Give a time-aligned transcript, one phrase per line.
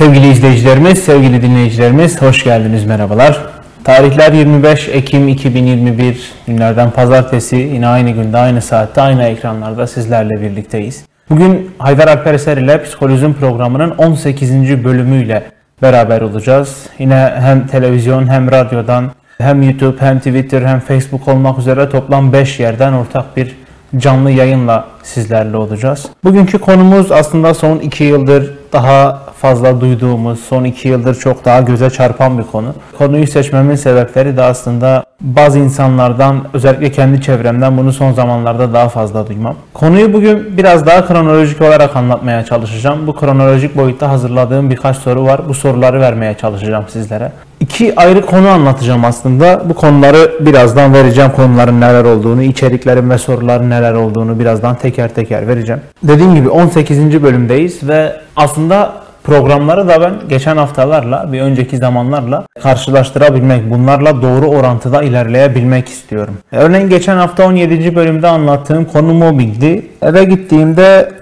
[0.00, 3.40] Sevgili izleyicilerimiz, sevgili dinleyicilerimiz hoş geldiniz, merhabalar.
[3.84, 11.04] Tarihler 25 Ekim 2021 günlerden pazartesi yine aynı günde aynı saatte aynı ekranlarda sizlerle birlikteyiz.
[11.30, 14.84] Bugün Haydar Alper Eser ile Psikolojim programının 18.
[14.84, 15.42] bölümüyle
[15.82, 16.86] beraber olacağız.
[16.98, 22.60] Yine hem televizyon hem radyodan hem YouTube hem Twitter hem Facebook olmak üzere toplam 5
[22.60, 23.56] yerden ortak bir
[23.96, 26.06] canlı yayınla sizlerle olacağız.
[26.24, 31.90] Bugünkü konumuz aslında son 2 yıldır daha fazla duyduğumuz, son 2 yıldır çok daha göze
[31.90, 32.74] çarpan bir konu.
[32.98, 39.28] Konuyu seçmemin sebepleri de aslında bazı insanlardan, özellikle kendi çevremden bunu son zamanlarda daha fazla
[39.28, 39.54] duymam.
[39.74, 43.06] Konuyu bugün biraz daha kronolojik olarak anlatmaya çalışacağım.
[43.06, 45.40] Bu kronolojik boyutta hazırladığım birkaç soru var.
[45.48, 47.32] Bu soruları vermeye çalışacağım sizlere.
[47.70, 49.62] İki ayrı konu anlatacağım aslında.
[49.68, 51.30] Bu konuları birazdan vereceğim.
[51.36, 55.80] Konuların neler olduğunu, içeriklerin ve soruların neler olduğunu birazdan teker teker vereceğim.
[56.02, 57.22] Dediğim gibi 18.
[57.22, 58.92] bölümdeyiz ve aslında
[59.24, 66.34] programları da ben geçen haftalarla, bir önceki zamanlarla karşılaştırabilmek, bunlarla doğru orantıda ilerleyebilmek istiyorum.
[66.52, 67.96] Örneğin geçen hafta 17.
[67.96, 69.86] bölümde anlattığım konu mobbingdi.
[70.02, 71.12] Eve gittiğimde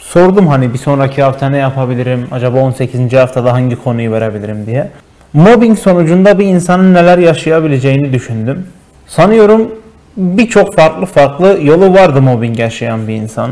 [0.00, 3.12] sordum hani bir sonraki hafta ne yapabilirim, acaba 18.
[3.12, 4.90] haftada hangi konuyu verebilirim diye.
[5.34, 8.66] Mobbing sonucunda bir insanın neler yaşayabileceğini düşündüm.
[9.06, 9.72] Sanıyorum
[10.16, 13.50] birçok farklı farklı yolu vardı mobbing yaşayan bir insan.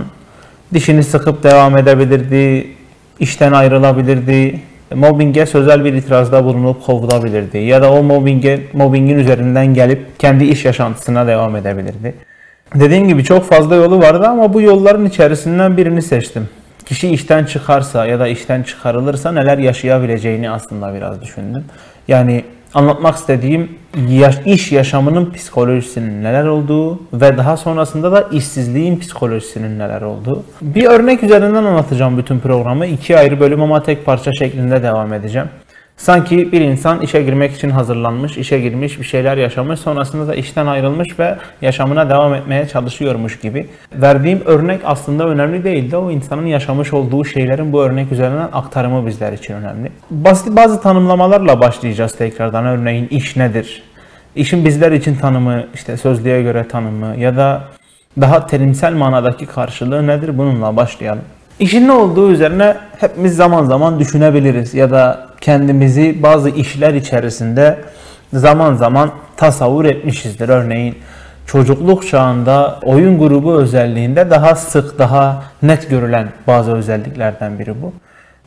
[0.75, 2.67] Dişini sıkıp devam edebilirdi,
[3.21, 4.61] işten ayrılabilirdi,
[4.95, 10.65] mobbinge sözel bir itirazda bulunup kovulabilirdi ya da o mobbinge, mobbingin üzerinden gelip kendi iş
[10.65, 12.15] yaşantısına devam edebilirdi.
[12.75, 16.49] Dediğim gibi çok fazla yolu vardı ama bu yolların içerisinden birini seçtim.
[16.87, 21.65] Kişi işten çıkarsa ya da işten çıkarılırsa neler yaşayabileceğini aslında biraz düşündüm.
[22.09, 22.45] Yani
[22.75, 23.69] anlatmak istediğim
[24.47, 30.45] iş yaşamının psikolojisinin neler olduğu ve daha sonrasında da işsizliğin psikolojisinin neler olduğu.
[30.63, 32.87] Bir örnek üzerinden anlatacağım bütün programı.
[32.87, 35.49] iki ayrı bölüm ama tek parça şeklinde devam edeceğim.
[35.97, 40.67] Sanki bir insan işe girmek için hazırlanmış, işe girmiş, bir şeyler yaşamış, sonrasında da işten
[40.67, 43.67] ayrılmış ve yaşamına devam etmeye çalışıyormuş gibi.
[43.95, 49.07] Verdiğim örnek aslında önemli değil de o insanın yaşamış olduğu şeylerin bu örnek üzerinden aktarımı
[49.07, 49.93] bizler için önemli.
[50.11, 52.67] Basit bazı tanımlamalarla başlayacağız tekrardan.
[52.67, 53.83] Örneğin iş nedir?
[54.37, 57.63] İşin bizler için tanımı, işte sözlüğe göre tanımı ya da
[58.21, 60.39] daha terimsel manadaki karşılığı nedir?
[60.39, 61.25] Bununla başlayalım.
[61.61, 67.79] İşin ne olduğu üzerine hepimiz zaman zaman düşünebiliriz ya da kendimizi bazı işler içerisinde
[68.33, 70.49] zaman zaman tasavvur etmişizdir.
[70.49, 70.99] Örneğin
[71.47, 77.93] çocukluk çağında oyun grubu özelliğinde daha sık, daha net görülen bazı özelliklerden biri bu.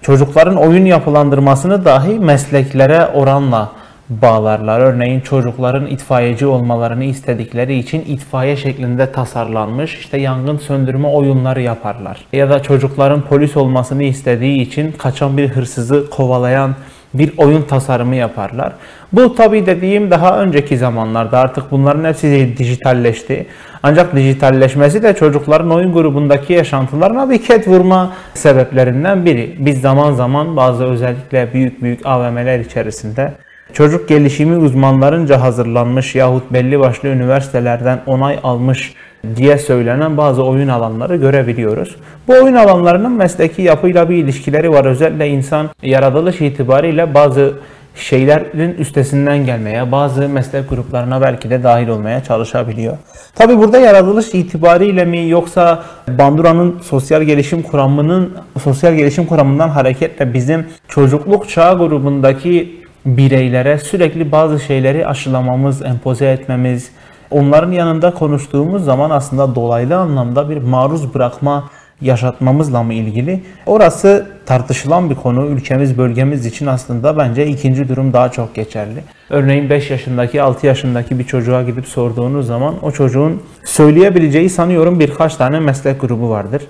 [0.01, 3.71] Çocukların oyun yapılandırmasını dahi mesleklere oranla
[4.09, 4.79] bağlarlar.
[4.79, 12.25] Örneğin çocukların itfaiyeci olmalarını istedikleri için itfaiye şeklinde tasarlanmış işte yangın söndürme oyunları yaparlar.
[12.33, 16.75] Ya da çocukların polis olmasını istediği için kaçan bir hırsızı kovalayan
[17.13, 18.73] bir oyun tasarımı yaparlar.
[19.13, 23.45] Bu tabi dediğim daha önceki zamanlarda artık bunların hepsi dijitalleşti.
[23.83, 29.55] Ancak dijitalleşmesi de çocukların oyun grubundaki yaşantılarına bir ket vurma sebeplerinden biri.
[29.59, 33.33] Biz zaman zaman bazı özellikle büyük büyük AVM'ler içerisinde
[33.75, 38.93] çocuk gelişimi uzmanlarınca hazırlanmış yahut belli başlı üniversitelerden onay almış
[39.35, 41.95] diye söylenen bazı oyun alanları görebiliyoruz.
[42.27, 44.85] Bu oyun alanlarının mesleki yapıyla bir ilişkileri var.
[44.85, 47.53] Özellikle insan yaratılış itibariyle bazı
[47.95, 52.97] şeylerin üstesinden gelmeye, bazı meslek gruplarına belki de dahil olmaya çalışabiliyor.
[53.35, 58.33] Tabi burada yaratılış itibariyle mi yoksa Bandura'nın sosyal gelişim kuramının
[58.63, 66.89] sosyal gelişim kuramından hareketle bizim çocukluk çağı grubundaki bireylere sürekli bazı şeyleri aşılamamız, empoze etmemiz,
[67.31, 71.69] onların yanında konuştuğumuz zaman aslında dolaylı anlamda bir maruz bırakma
[72.01, 73.43] yaşatmamızla mı ilgili?
[73.65, 75.45] Orası tartışılan bir konu.
[75.45, 79.03] Ülkemiz, bölgemiz için aslında bence ikinci durum daha çok geçerli.
[79.29, 85.35] Örneğin 5 yaşındaki, 6 yaşındaki bir çocuğa gidip sorduğunuz zaman o çocuğun söyleyebileceği sanıyorum birkaç
[85.35, 86.61] tane meslek grubu vardır.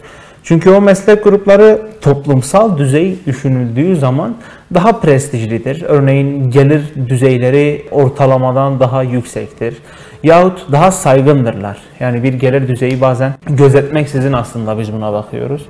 [0.46, 4.36] Çünkü o meslek grupları toplumsal düzey düşünüldüğü zaman
[4.74, 5.82] daha prestijlidir.
[5.82, 9.78] Örneğin gelir düzeyleri ortalamadan daha yüksektir.
[10.24, 11.78] Yahut daha saygındırlar.
[12.00, 15.66] Yani bir gelir düzeyi bazen gözetmeksizin aslında biz buna bakıyoruz.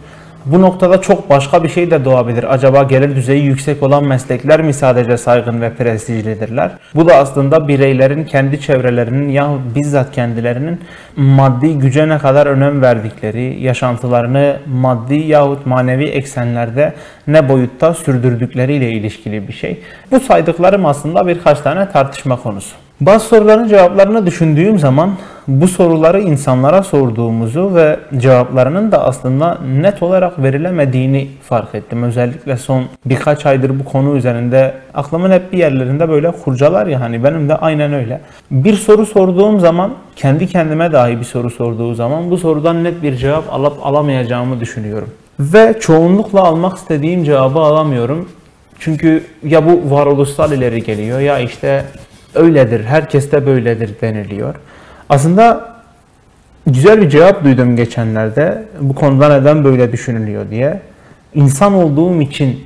[0.45, 2.53] Bu noktada çok başka bir şey de doğabilir.
[2.53, 6.71] Acaba gelir düzeyi yüksek olan meslekler mi sadece saygın ve prestijlidirler?
[6.95, 10.81] Bu da aslında bireylerin kendi çevrelerinin ya bizzat kendilerinin
[11.15, 16.93] maddi güce ne kadar önem verdikleri, yaşantılarını maddi yahut manevi eksenlerde
[17.27, 19.79] ne boyutta sürdürdükleriyle ilişkili bir şey.
[20.11, 22.75] Bu saydıklarım aslında birkaç tane tartışma konusu.
[23.01, 25.11] Bazı soruların cevaplarını düşündüğüm zaman
[25.47, 32.03] bu soruları insanlara sorduğumuzu ve cevaplarının da aslında net olarak verilemediğini fark ettim.
[32.03, 37.23] Özellikle son birkaç aydır bu konu üzerinde aklımın hep bir yerlerinde böyle kurcalar ya hani
[37.23, 38.21] benim de aynen öyle.
[38.51, 43.15] Bir soru sorduğum zaman kendi kendime dahi bir soru sorduğu zaman bu sorudan net bir
[43.15, 45.09] cevap alıp alamayacağımı düşünüyorum.
[45.39, 48.29] Ve çoğunlukla almak istediğim cevabı alamıyorum.
[48.79, 51.83] Çünkü ya bu varoluşsal ileri geliyor ya işte
[52.35, 54.55] öyledir, herkes de böyledir deniliyor.
[55.09, 55.75] Aslında
[56.67, 58.63] güzel bir cevap duydum geçenlerde.
[58.79, 60.81] Bu konuda neden böyle düşünülüyor diye.
[61.33, 62.59] İnsan olduğum için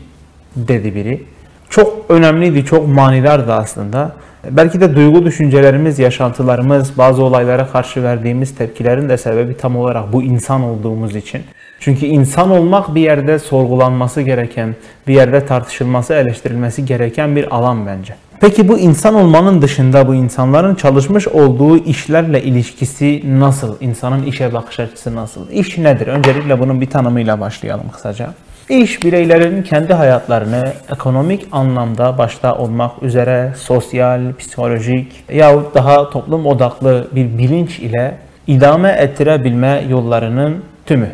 [0.56, 1.24] dedi biri.
[1.70, 4.12] Çok önemliydi, çok manidardı aslında.
[4.50, 10.24] Belki de duygu düşüncelerimiz, yaşantılarımız, bazı olaylara karşı verdiğimiz tepkilerin de sebebi tam olarak bu
[10.24, 11.42] insan olduğumuz için.
[11.80, 14.76] Çünkü insan olmak bir yerde sorgulanması gereken,
[15.08, 18.16] bir yerde tartışılması, eleştirilmesi gereken bir alan bence.
[18.42, 23.76] Peki bu insan olmanın dışında bu insanların çalışmış olduğu işlerle ilişkisi nasıl?
[23.82, 25.50] İnsanın işe bakış açısı nasıl?
[25.50, 26.08] İş nedir?
[26.08, 28.30] Öncelikle bunun bir tanımıyla başlayalım kısaca.
[28.70, 37.08] İş bireylerin kendi hayatlarını ekonomik anlamda başta olmak üzere sosyal, psikolojik yahut daha toplum odaklı
[37.12, 41.10] bir bilinç ile idame ettirebilme yollarının tümü.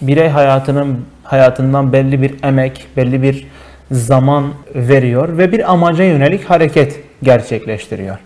[0.00, 3.46] Birey hayatının hayatından belli bir emek, belli bir
[3.90, 4.44] zaman
[4.74, 8.16] veriyor ve bir amaca yönelik hareket gerçekleştiriyor.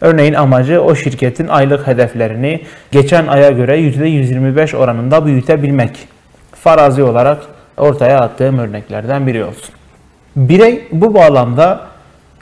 [0.00, 2.60] Örneğin amacı o şirketin aylık hedeflerini
[2.92, 6.08] geçen aya göre %125 oranında büyütebilmek.
[6.52, 7.38] Farazi olarak
[7.76, 9.74] ortaya attığım örneklerden biri olsun.
[10.36, 11.80] Birey bu bağlamda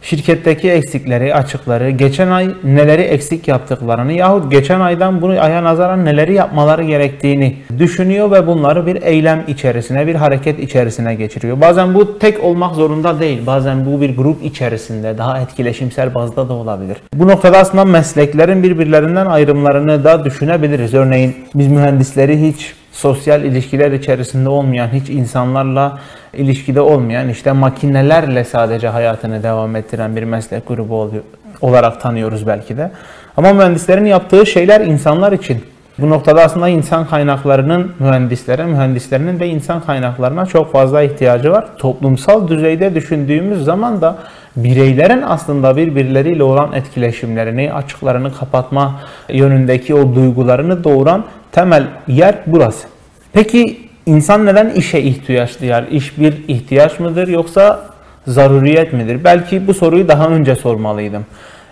[0.02, 6.34] şirketteki eksikleri, açıkları, geçen ay neleri eksik yaptıklarını yahut geçen aydan bunu aya nazaran neleri
[6.34, 11.60] yapmaları gerektiğini düşünüyor ve bunları bir eylem içerisine, bir hareket içerisine geçiriyor.
[11.60, 13.46] Bazen bu tek olmak zorunda değil.
[13.46, 16.96] Bazen bu bir grup içerisinde daha etkileşimsel bazda da olabilir.
[17.14, 20.94] Bu noktada aslında mesleklerin birbirlerinden ayrımlarını da düşünebiliriz.
[20.94, 25.98] Örneğin biz mühendisleri hiç sosyal ilişkiler içerisinde olmayan, hiç insanlarla
[26.32, 31.12] ilişkide olmayan, işte makinelerle sadece hayatını devam ettiren bir meslek grubu
[31.60, 32.90] olarak tanıyoruz belki de.
[33.36, 35.64] Ama mühendislerin yaptığı şeyler insanlar için.
[35.98, 41.64] Bu noktada aslında insan kaynaklarının mühendislere, mühendislerinin de insan kaynaklarına çok fazla ihtiyacı var.
[41.78, 44.18] Toplumsal düzeyde düşündüğümüz zaman da
[44.56, 52.86] bireylerin aslında birbirleriyle olan etkileşimlerini, açıklarını kapatma yönündeki o duygularını doğuran temel yer burası.
[53.32, 55.84] Peki insan neden işe ihtiyaç duyar?
[55.90, 57.80] İş bir ihtiyaç mıdır yoksa
[58.26, 59.24] zaruriyet midir?
[59.24, 61.26] Belki bu soruyu daha önce sormalıydım.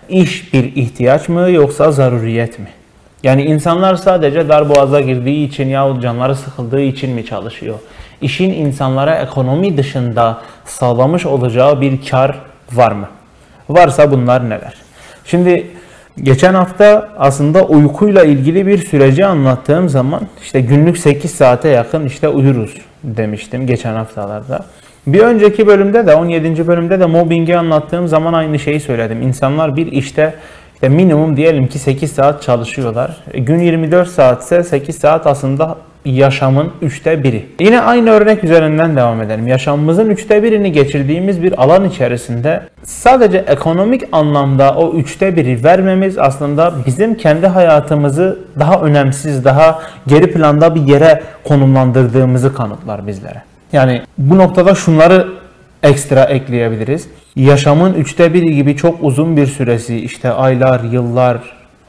[0.09, 2.67] İş bir ihtiyaç mı yoksa zaruriyet mi?
[3.25, 7.75] Yani insanlar sadece darboğaza girdiği için yahut canları sıkıldığı için mi çalışıyor?
[8.21, 12.39] İşin insanlara ekonomi dışında sağlamış olacağı bir kar
[12.73, 13.07] var mı?
[13.69, 14.73] Varsa bunlar neler?
[15.25, 15.67] Şimdi
[16.23, 22.29] Geçen hafta aslında uykuyla ilgili bir süreci anlattığım zaman işte günlük 8 saate yakın işte
[22.29, 24.65] uyuruz demiştim geçen haftalarda.
[25.07, 26.67] Bir önceki bölümde de 17.
[26.67, 29.21] bölümde de mobbingi anlattığım zaman aynı şeyi söyledim.
[29.21, 30.33] İnsanlar bir işte
[30.85, 33.17] işte minimum diyelim ki 8 saat çalışıyorlar.
[33.33, 37.45] E, gün 24 saatse 8 saat aslında yaşamın üçte biri.
[37.59, 39.47] Yine aynı örnek üzerinden devam edelim.
[39.47, 46.73] Yaşamımızın üçte birini geçirdiğimiz bir alan içerisinde sadece ekonomik anlamda o üçte biri vermemiz aslında
[46.85, 53.41] bizim kendi hayatımızı daha önemsiz, daha geri planda bir yere konumlandırdığımızı kanıtlar bizlere.
[53.73, 55.27] Yani bu noktada şunları
[55.83, 57.07] ekstra ekleyebiliriz.
[57.35, 61.37] Yaşamın üçte biri gibi çok uzun bir süresi işte aylar, yıllar,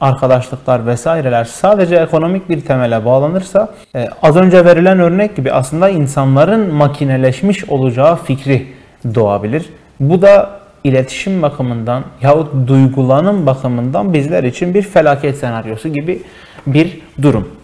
[0.01, 6.73] arkadaşlıklar vesaireler sadece ekonomik bir temele bağlanırsa e, az önce verilen örnek gibi aslında insanların
[6.73, 8.67] makineleşmiş olacağı fikri
[9.15, 9.65] doğabilir.
[9.99, 16.21] Bu da iletişim bakımından yahut duygulanım bakımından bizler için bir felaket senaryosu gibi
[16.67, 17.56] bir durum.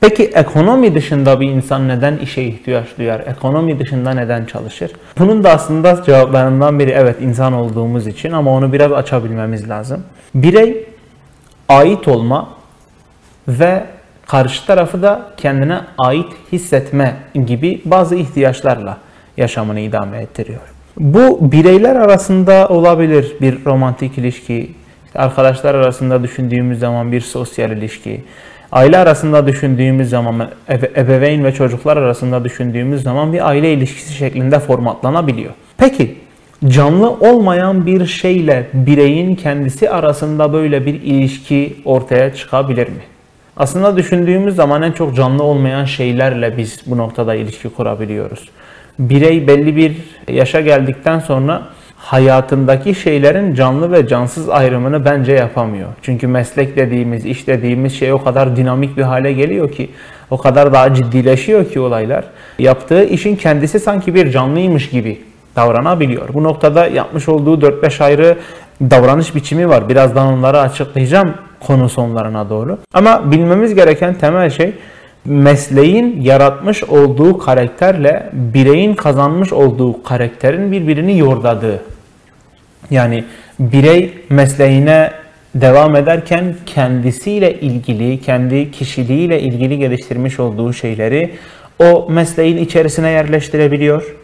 [0.00, 3.20] Peki ekonomi dışında bir insan neden işe ihtiyaç duyar?
[3.20, 4.90] Ekonomi dışında neden çalışır?
[5.18, 10.04] Bunun da aslında cevaplarından biri evet insan olduğumuz için ama onu biraz açabilmemiz lazım.
[10.34, 10.86] Birey
[11.68, 12.48] ait olma
[13.48, 13.84] ve
[14.26, 18.96] karşı tarafı da kendine ait hissetme gibi bazı ihtiyaçlarla
[19.36, 20.60] yaşamını idame ettiriyor.
[20.96, 24.70] Bu bireyler arasında olabilir bir romantik ilişki,
[25.14, 28.24] arkadaşlar arasında düşündüğümüz zaman bir sosyal ilişki,
[28.72, 30.48] aile arasında düşündüğümüz zaman,
[30.96, 35.52] ebeveyn ve çocuklar arasında düşündüğümüz zaman bir aile ilişkisi şeklinde formatlanabiliyor.
[35.76, 36.14] Peki
[36.68, 43.02] canlı olmayan bir şeyle bireyin kendisi arasında böyle bir ilişki ortaya çıkabilir mi?
[43.56, 48.48] Aslında düşündüğümüz zaman en çok canlı olmayan şeylerle biz bu noktada ilişki kurabiliyoruz.
[48.98, 49.96] Birey belli bir
[50.28, 51.62] yaşa geldikten sonra
[51.98, 55.88] hayatındaki şeylerin canlı ve cansız ayrımını bence yapamıyor.
[56.02, 59.90] Çünkü meslek dediğimiz, iş dediğimiz şey o kadar dinamik bir hale geliyor ki,
[60.30, 62.24] o kadar daha ciddileşiyor ki olaylar.
[62.58, 65.20] Yaptığı işin kendisi sanki bir canlıymış gibi
[65.56, 66.34] davranabiliyor.
[66.34, 68.36] Bu noktada yapmış olduğu 4-5 ayrı
[68.80, 69.88] davranış biçimi var.
[69.88, 72.78] Birazdan onları açıklayacağım konu sonlarına doğru.
[72.94, 74.72] Ama bilmemiz gereken temel şey
[75.24, 81.80] mesleğin yaratmış olduğu karakterle bireyin kazanmış olduğu karakterin birbirini yordadığı.
[82.90, 83.24] Yani
[83.60, 85.12] birey mesleğine
[85.54, 91.30] devam ederken kendisiyle ilgili, kendi kişiliğiyle ilgili geliştirmiş olduğu şeyleri
[91.78, 94.14] o mesleğin içerisine yerleştirebiliyor.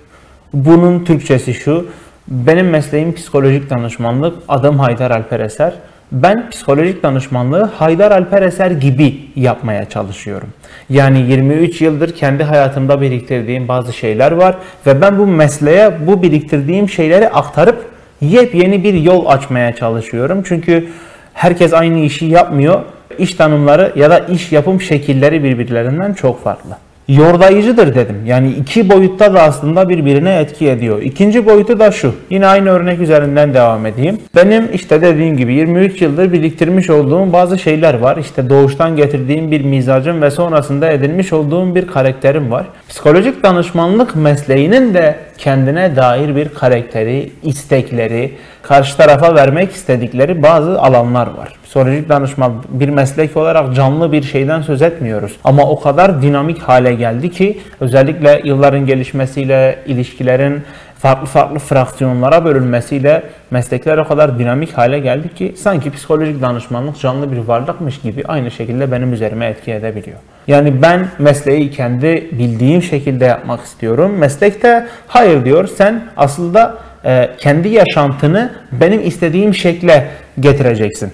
[0.52, 1.86] Bunun Türkçesi şu,
[2.28, 5.74] benim mesleğim psikolojik danışmanlık, adım Haydar Alper Eser.
[6.22, 10.48] Ben psikolojik danışmanlığı Haydar Alper Eser gibi yapmaya çalışıyorum.
[10.90, 14.56] Yani 23 yıldır kendi hayatımda biriktirdiğim bazı şeyler var
[14.86, 17.90] ve ben bu mesleğe bu biriktirdiğim şeyleri aktarıp
[18.20, 20.42] yepyeni bir yol açmaya çalışıyorum.
[20.46, 20.88] Çünkü
[21.32, 22.82] herkes aynı işi yapmıyor.
[23.18, 26.76] İş tanımları ya da iş yapım şekilleri birbirlerinden çok farklı
[27.08, 28.16] yordayıcıdır dedim.
[28.26, 31.02] Yani iki boyutta da aslında birbirine etki ediyor.
[31.02, 32.14] İkinci boyutu da şu.
[32.30, 34.18] Yine aynı örnek üzerinden devam edeyim.
[34.36, 38.16] Benim işte dediğim gibi 23 yıldır biriktirmiş olduğum bazı şeyler var.
[38.16, 42.66] İşte doğuştan getirdiğim bir mizacım ve sonrasında edinmiş olduğum bir karakterim var.
[42.88, 51.26] Psikolojik danışmanlık mesleğinin de kendine dair bir karakteri, istekleri, karşı tarafa vermek istedikleri bazı alanlar
[51.26, 51.52] var.
[51.64, 55.32] Psikolojik danışma bir meslek olarak canlı bir şeyden söz etmiyoruz.
[55.44, 60.62] Ama o kadar dinamik hale geldi ki özellikle yılların gelişmesiyle ilişkilerin
[61.04, 67.32] farklı farklı fraksiyonlara bölünmesiyle meslekler o kadar dinamik hale geldi ki sanki psikolojik danışmanlık canlı
[67.32, 70.16] bir varlıkmış gibi aynı şekilde benim üzerime etki edebiliyor.
[70.46, 74.12] Yani ben mesleği kendi bildiğim şekilde yapmak istiyorum.
[74.18, 80.08] Meslekte hayır diyor sen aslında e, kendi yaşantını benim istediğim şekle
[80.40, 81.12] getireceksin.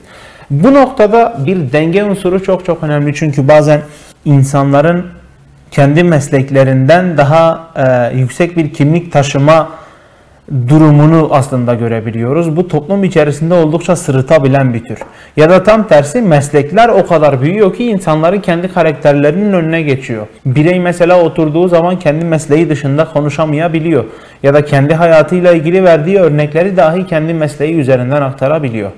[0.51, 3.81] Bu noktada bir denge unsuru çok çok önemli çünkü bazen
[4.25, 5.07] insanların
[5.71, 9.80] kendi mesleklerinden daha e, yüksek bir kimlik taşıma
[10.69, 12.57] durumunu aslında görebiliyoruz.
[12.57, 14.99] Bu toplum içerisinde oldukça sırıtabilen bir tür.
[15.37, 20.27] Ya da tam tersi meslekler o kadar büyüyor ki insanları kendi karakterlerinin önüne geçiyor.
[20.47, 24.05] Birey mesela oturduğu zaman kendi mesleği dışında konuşamayabiliyor.
[24.43, 28.91] Ya da kendi hayatıyla ilgili verdiği örnekleri dahi kendi mesleği üzerinden aktarabiliyor.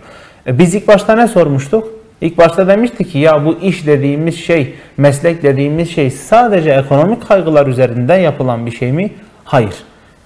[0.47, 1.88] E biz ilk başta ne sormuştuk?
[2.21, 7.66] İlk başta demiştik ki ya bu iş dediğimiz şey, meslek dediğimiz şey sadece ekonomik kaygılar
[7.66, 9.11] üzerinden yapılan bir şey mi?
[9.44, 9.75] Hayır.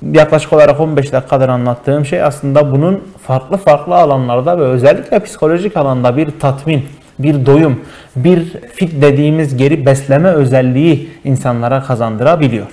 [0.02, 6.16] Yaklaşık olarak 15 dakikadır anlattığım şey aslında bunun farklı farklı alanlarda ve özellikle psikolojik alanda
[6.16, 6.84] bir tatmin,
[7.18, 7.80] bir doyum,
[8.16, 12.66] bir fit dediğimiz geri besleme özelliği insanlara kazandırabiliyor.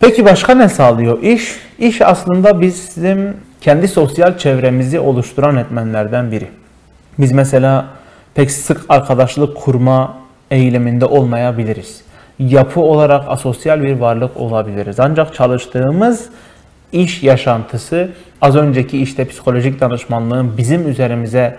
[0.00, 1.56] Peki başka ne sağlıyor iş?
[1.78, 6.48] İş aslında bizim kendi sosyal çevremizi oluşturan etmenlerden biri.
[7.18, 7.86] Biz mesela
[8.34, 10.14] pek sık arkadaşlık kurma
[10.50, 12.00] eğiliminde olmayabiliriz.
[12.38, 15.00] Yapı olarak asosyal bir varlık olabiliriz.
[15.00, 16.28] Ancak çalıştığımız
[16.92, 18.08] iş yaşantısı
[18.42, 21.56] az önceki işte psikolojik danışmanlığın bizim üzerimize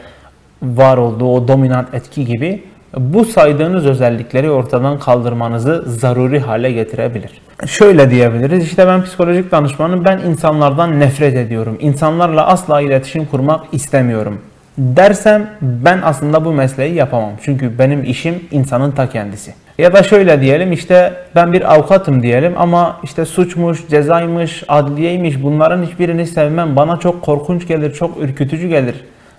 [0.61, 2.63] var olduğu o dominant etki gibi
[2.97, 7.31] bu saydığınız özellikleri ortadan kaldırmanızı zaruri hale getirebilir.
[7.65, 11.77] Şöyle diyebiliriz işte ben psikolojik danışmanım ben insanlardan nefret ediyorum.
[11.79, 14.41] İnsanlarla asla iletişim kurmak istemiyorum
[14.77, 17.31] dersem ben aslında bu mesleği yapamam.
[17.41, 19.53] Çünkü benim işim insanın ta kendisi.
[19.77, 25.83] Ya da şöyle diyelim işte ben bir avukatım diyelim ama işte suçmuş, cezaymış, adliyeymiş bunların
[25.83, 26.75] hiçbirini sevmem.
[26.75, 28.95] Bana çok korkunç gelir, çok ürkütücü gelir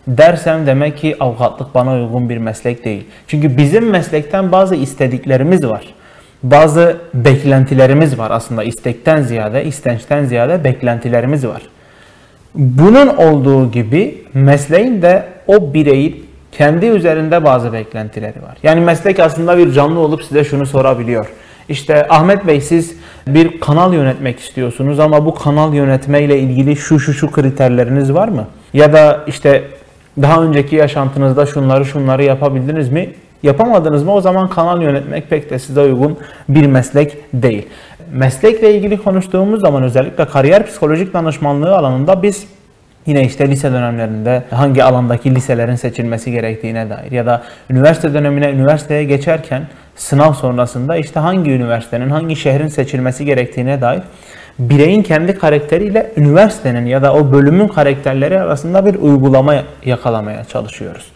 [0.08, 3.04] dersem demek ki avukatlık bana uygun bir meslek değil.
[3.26, 5.94] Çünkü bizim meslekten bazı istediklerimiz var.
[6.42, 11.62] Bazı beklentilerimiz var aslında istekten ziyade, istençten ziyade beklentilerimiz var.
[12.54, 18.56] Bunun olduğu gibi mesleğin de o bireyin kendi üzerinde bazı beklentileri var.
[18.62, 21.26] Yani meslek aslında bir canlı olup size şunu sorabiliyor.
[21.68, 27.00] İşte Ahmet Bey siz bir kanal yönetmek istiyorsunuz ama bu kanal yönetme ile ilgili şu
[27.00, 28.46] şu şu kriterleriniz var mı?
[28.72, 29.64] Ya da işte
[30.22, 33.10] daha önceki yaşantınızda şunları şunları yapabildiniz mi?
[33.42, 34.12] Yapamadınız mı?
[34.12, 37.66] O zaman kanal yönetmek pek de size uygun bir meslek değil
[38.12, 42.46] meslekle ilgili konuştuğumuz zaman özellikle kariyer psikolojik danışmanlığı alanında biz
[43.08, 49.04] Yine işte lise dönemlerinde hangi alandaki liselerin seçilmesi gerektiğine dair ya da üniversite dönemine üniversiteye
[49.04, 49.62] geçerken
[49.96, 54.02] sınav sonrasında işte hangi üniversitenin hangi şehrin seçilmesi gerektiğine dair
[54.58, 61.06] bireyin kendi karakteriyle üniversitenin ya da o bölümün karakterleri arasında bir uygulama yakalamaya çalışıyoruz.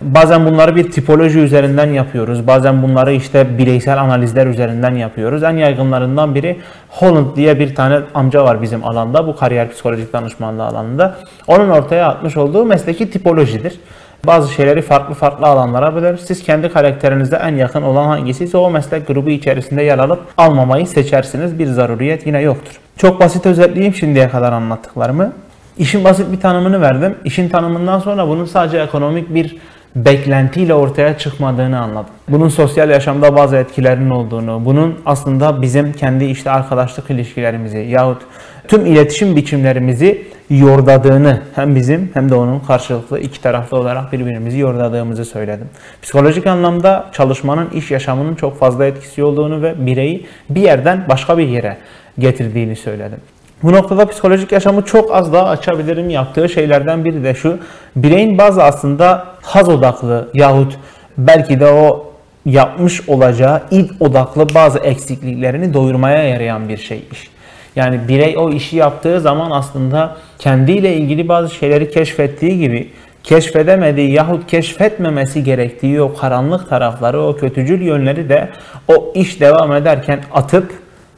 [0.00, 2.46] Bazen bunları bir tipoloji üzerinden yapıyoruz.
[2.46, 5.42] Bazen bunları işte bireysel analizler üzerinden yapıyoruz.
[5.42, 9.26] En yaygınlarından biri Holland diye bir tane amca var bizim alanda.
[9.26, 11.14] Bu kariyer psikolojik danışmanlığı alanında.
[11.46, 13.80] Onun ortaya atmış olduğu mesleki tipolojidir.
[14.26, 16.16] Bazı şeyleri farklı farklı alanlara böler.
[16.16, 21.58] Siz kendi karakterinizde en yakın olan hangisiyse o meslek grubu içerisinde yer alıp almamayı seçersiniz.
[21.58, 22.80] Bir zaruriyet yine yoktur.
[22.96, 25.32] Çok basit özetleyeyim şimdiye kadar anlattıklarımı.
[25.78, 27.14] İşin basit bir tanımını verdim.
[27.24, 29.56] İşin tanımından sonra bunun sadece ekonomik bir
[29.96, 32.10] beklentiyle ortaya çıkmadığını anladım.
[32.28, 38.22] Bunun sosyal yaşamda bazı etkilerinin olduğunu, bunun aslında bizim kendi işte arkadaşlık ilişkilerimizi yahut
[38.68, 45.24] tüm iletişim biçimlerimizi yordadığını hem bizim hem de onun karşılıklı iki taraflı olarak birbirimizi yordadığımızı
[45.24, 45.68] söyledim.
[46.02, 51.48] Psikolojik anlamda çalışmanın iş yaşamının çok fazla etkisi olduğunu ve bireyi bir yerden başka bir
[51.48, 51.76] yere
[52.18, 53.18] getirdiğini söyledim.
[53.62, 56.10] Bu noktada psikolojik yaşamı çok az daha açabilirim.
[56.10, 57.58] Yaptığı şeylerden biri de şu.
[57.96, 60.78] Bireyin bazı aslında haz odaklı yahut
[61.18, 62.12] belki de o
[62.46, 67.30] yapmış olacağı id odaklı bazı eksikliklerini doyurmaya yarayan bir şey iş.
[67.76, 72.90] Yani birey o işi yaptığı zaman aslında kendiyle ilgili bazı şeyleri keşfettiği gibi
[73.22, 78.48] keşfedemediği yahut keşfetmemesi gerektiği o karanlık tarafları, o kötücül yönleri de
[78.88, 80.72] o iş devam ederken atıp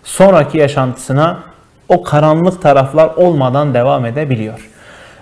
[0.04, 1.49] sonraki yaşantısına
[1.90, 4.68] o karanlık taraflar olmadan devam edebiliyor.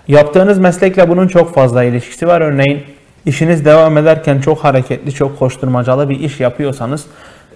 [0.07, 2.41] Yaptığınız meslekle bunun çok fazla ilişkisi var.
[2.41, 2.83] Örneğin
[3.25, 7.05] işiniz devam ederken çok hareketli, çok koşturmacalı bir iş yapıyorsanız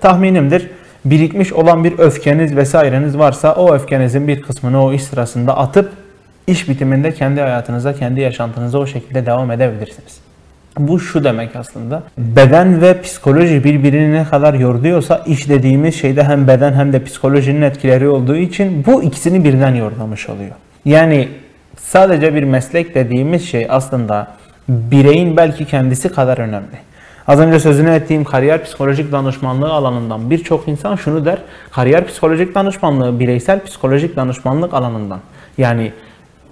[0.01, 0.70] tahminimdir
[1.05, 5.91] birikmiş olan bir öfkeniz vesaireniz varsa o öfkenizin bir kısmını o iş sırasında atıp
[6.48, 10.33] iş bitiminde kendi hayatınıza, kendi yaşantınıza o şekilde devam edebilirsiniz.
[10.80, 12.03] Bu şu demek aslında.
[12.18, 17.62] Beden ve psikoloji birbirini ne kadar yorduyorsa iş dediğimiz şeyde hem beden hem de psikolojinin
[17.62, 20.51] etkileri olduğu için bu ikisini birden yordamış oluyor.
[20.86, 21.27] Yani
[21.77, 24.27] sadece bir meslek dediğimiz şey aslında
[24.68, 26.77] bireyin belki kendisi kadar önemli.
[27.27, 31.38] Az önce sözünü ettiğim kariyer psikolojik danışmanlığı alanından birçok insan şunu der.
[31.72, 35.20] Kariyer psikolojik danışmanlığı bireysel psikolojik danışmanlık alanından.
[35.58, 35.92] Yani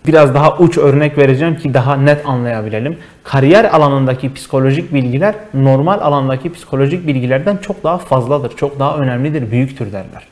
[0.08, 2.98] biraz daha uç örnek vereceğim ki daha net anlayabilelim.
[3.24, 9.92] Kariyer alanındaki psikolojik bilgiler normal alandaki psikolojik bilgilerden çok daha fazladır, çok daha önemlidir, büyüktür
[9.92, 10.28] derler.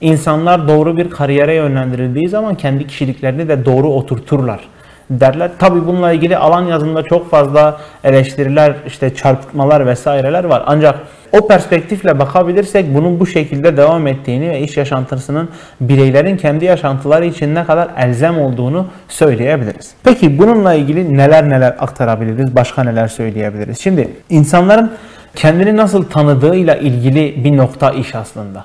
[0.00, 4.60] İnsanlar doğru bir kariyere yönlendirildiği zaman kendi kişiliklerini de doğru oturturlar
[5.10, 5.50] derler.
[5.58, 10.62] Tabi bununla ilgili alan yazımında çok fazla eleştiriler, işte çarpıtmalar vesaireler var.
[10.66, 10.98] Ancak
[11.32, 15.48] o perspektifle bakabilirsek bunun bu şekilde devam ettiğini ve iş yaşantısının
[15.80, 19.94] bireylerin kendi yaşantıları için ne kadar elzem olduğunu söyleyebiliriz.
[20.04, 23.80] Peki bununla ilgili neler neler aktarabiliriz, başka neler söyleyebiliriz?
[23.80, 24.92] Şimdi insanların
[25.36, 28.64] kendini nasıl tanıdığıyla ilgili bir nokta iş aslında.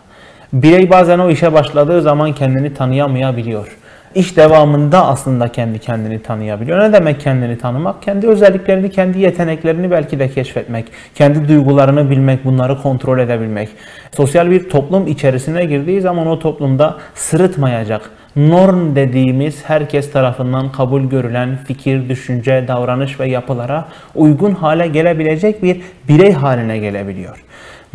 [0.54, 3.78] Birey bazen o işe başladığı zaman kendini tanıyamayabiliyor
[4.16, 6.80] iş devamında aslında kendi kendini tanıyabiliyor.
[6.80, 8.02] Ne demek kendini tanımak?
[8.02, 13.70] Kendi özelliklerini, kendi yeteneklerini belki de keşfetmek, kendi duygularını bilmek, bunları kontrol edebilmek.
[14.18, 21.58] Sosyal bir toplum içerisine girdiği zaman o toplumda sırıtmayacak, norm dediğimiz herkes tarafından kabul görülen
[21.68, 27.44] fikir, düşünce, davranış ve yapılara uygun hale gelebilecek bir birey haline gelebiliyor.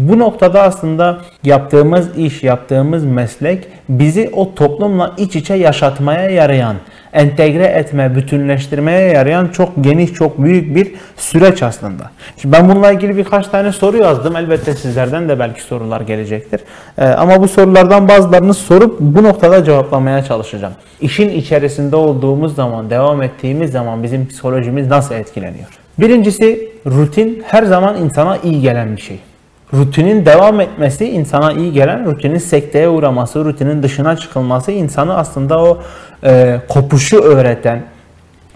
[0.00, 6.76] Bu noktada aslında yaptığımız iş, yaptığımız meslek bizi o toplumla iç içe yaşatmaya yarayan,
[7.12, 12.10] entegre etme, bütünleştirmeye yarayan çok geniş, çok büyük bir süreç aslında.
[12.36, 14.36] Şimdi ben bununla ilgili birkaç tane soru yazdım.
[14.36, 16.60] Elbette sizlerden de belki sorular gelecektir.
[16.98, 20.74] Ee, ama bu sorulardan bazılarını sorup bu noktada cevaplamaya çalışacağım.
[21.00, 25.68] İşin içerisinde olduğumuz zaman, devam ettiğimiz zaman bizim psikolojimiz nasıl etkileniyor?
[25.98, 29.18] Birincisi rutin her zaman insana iyi gelen bir şey
[29.74, 35.82] rutinin devam etmesi insana iyi gelen, rutinin sekteye uğraması, rutinin dışına çıkılması insanı aslında o
[36.24, 37.82] e, kopuşu öğreten,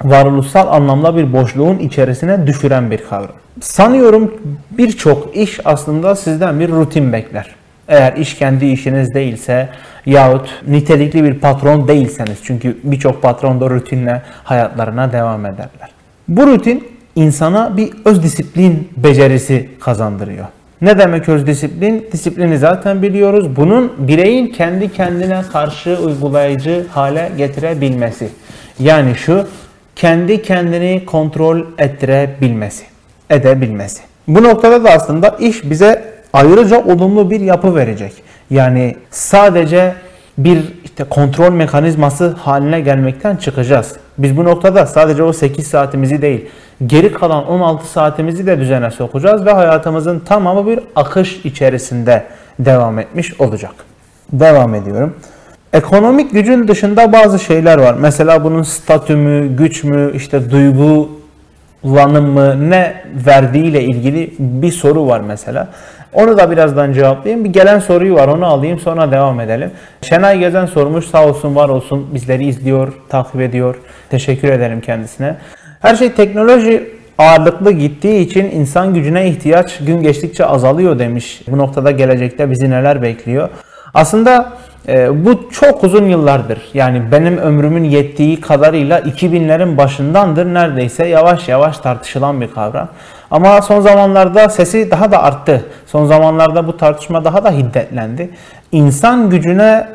[0.03, 3.37] varoluşsal anlamda bir boşluğun içerisine düşüren bir kavram.
[3.61, 4.35] Sanıyorum
[4.71, 7.55] birçok iş aslında sizden bir rutin bekler.
[7.89, 9.69] Eğer iş kendi işiniz değilse
[10.07, 15.91] yahut nitelikli bir patron değilseniz çünkü birçok patron da rutinle hayatlarına devam ederler.
[16.29, 20.47] Bu rutin insana bir öz disiplin becerisi kazandırıyor.
[20.85, 22.07] Ne demek öz disiplin?
[22.13, 23.57] Disiplini zaten biliyoruz.
[23.57, 28.29] Bunun bireyin kendi kendine karşı uygulayıcı hale getirebilmesi.
[28.79, 29.47] Yani şu
[29.97, 32.85] kendi kendini kontrol ettirebilmesi,
[33.31, 34.03] edebilmesi.
[34.29, 38.13] Bu noktada da aslında iş bize ayrıca olumlu bir yapı verecek.
[38.51, 39.95] Yani sadece
[40.39, 43.97] bir işte kontrol mekanizması haline gelmekten çıkacağız.
[44.19, 46.49] Biz bu noktada sadece o 8 saatimizi değil,
[46.87, 52.25] geri kalan 16 saatimizi de düzene sokacağız ve hayatımızın tamamı bir akış içerisinde
[52.59, 53.73] devam etmiş olacak.
[54.33, 55.17] Devam ediyorum.
[55.73, 57.95] Ekonomik gücün dışında bazı şeyler var.
[57.95, 61.09] Mesela bunun statü mü, güç mü, işte duygu
[61.83, 62.95] kullanımı ne
[63.27, 65.69] verdiğiyle ilgili bir soru var mesela.
[66.15, 67.45] Onu da birazdan cevaplayayım.
[67.45, 69.71] Bir gelen soruyu var onu alayım sonra devam edelim.
[70.03, 73.77] Şenay Gezen sormuş sağ olsun var olsun bizleri izliyor, takip ediyor.
[74.11, 75.37] Teşekkür ederim kendisine.
[75.81, 81.43] Her şey teknoloji ağırlıklı gittiği için insan gücüne ihtiyaç gün geçtikçe azalıyor demiş.
[81.49, 83.49] Bu noktada gelecekte bizi neler bekliyor?
[83.95, 84.53] Aslında
[84.89, 86.59] e, bu çok uzun yıllardır.
[86.75, 92.89] Yani benim ömrümün yettiği kadarıyla 2000'lerin başındandır neredeyse yavaş yavaş tartışılan bir kavram.
[93.31, 95.65] Ama son zamanlarda sesi daha da arttı.
[95.87, 98.31] Son zamanlarda bu tartışma daha da hiddetlendi.
[98.73, 99.89] İnsan gücüne